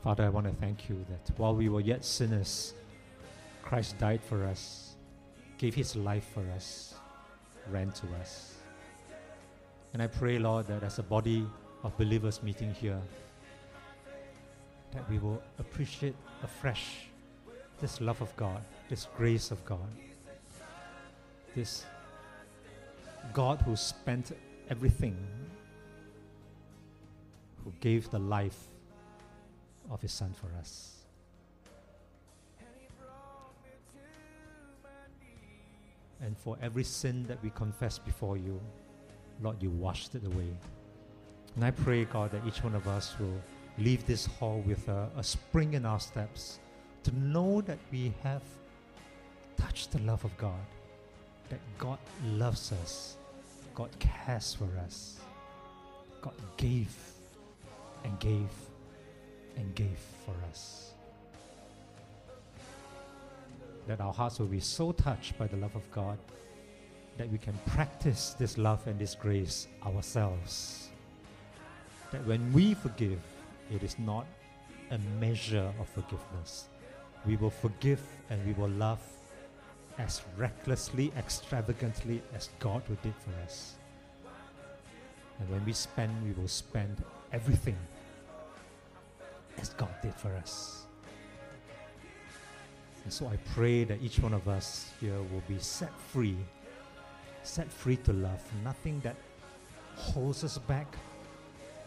[0.07, 2.73] Father, I want to thank you that while we were yet sinners,
[3.61, 4.95] Christ died for us,
[5.57, 6.95] gave his life for us,
[7.69, 8.55] ran to us.
[9.91, 11.45] And I pray, Lord, that as a body
[11.83, 13.01] of believers meeting here,
[14.93, 17.09] that we will appreciate afresh
[17.81, 19.91] this love of God, this grace of God,
[21.53, 21.85] this
[23.33, 24.31] God who spent
[24.69, 25.17] everything,
[27.65, 28.69] who gave the life
[29.89, 30.93] of His Son for us.
[36.21, 38.59] And for every sin that we confess before you,
[39.41, 40.49] Lord, you washed it away.
[41.55, 43.41] And I pray, God, that each one of us will
[43.77, 46.59] leave this hall with a, a spring in our steps
[47.03, 48.41] to know that we have
[49.57, 50.65] touched the love of God,
[51.49, 53.17] that God loves us,
[53.75, 55.19] God cares for us,
[56.21, 56.95] God gave
[58.03, 58.49] and gave
[59.57, 60.91] and gave for us.
[63.87, 66.17] That our hearts will be so touched by the love of God
[67.17, 70.89] that we can practice this love and this grace ourselves.
[72.11, 73.19] That when we forgive,
[73.73, 74.25] it is not
[74.91, 76.67] a measure of forgiveness.
[77.25, 79.01] We will forgive and we will love
[79.97, 83.75] as recklessly, extravagantly as God would did for us.
[85.39, 87.03] And when we spend, we will spend
[87.33, 87.77] everything
[89.57, 90.85] as God did for us.
[93.03, 96.37] And so I pray that each one of us here will be set free,
[97.43, 98.41] set free to love.
[98.63, 99.15] Nothing that
[99.95, 100.97] holds us back,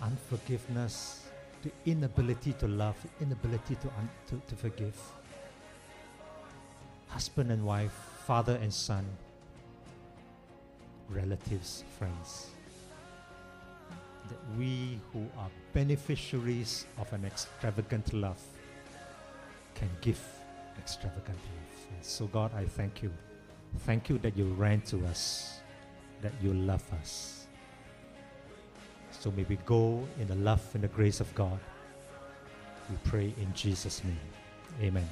[0.01, 1.27] unforgiveness,
[1.63, 4.97] the inability to love, inability to, un- to, to forgive.
[7.09, 7.93] Husband and wife,
[8.27, 9.05] father and son,
[11.11, 12.51] relatives, friends
[14.59, 18.41] we who are beneficiaries of an extravagant love
[19.75, 20.21] can give
[20.79, 21.95] extravagant love.
[21.95, 23.13] And so, God, I thank you.
[23.81, 25.61] Thank you that you ran to us.
[26.23, 27.47] that you love us.
[29.11, 31.59] So may we go in the love and the grace of God.
[32.89, 34.19] We pray in Jesus' name.
[34.83, 35.09] Amen.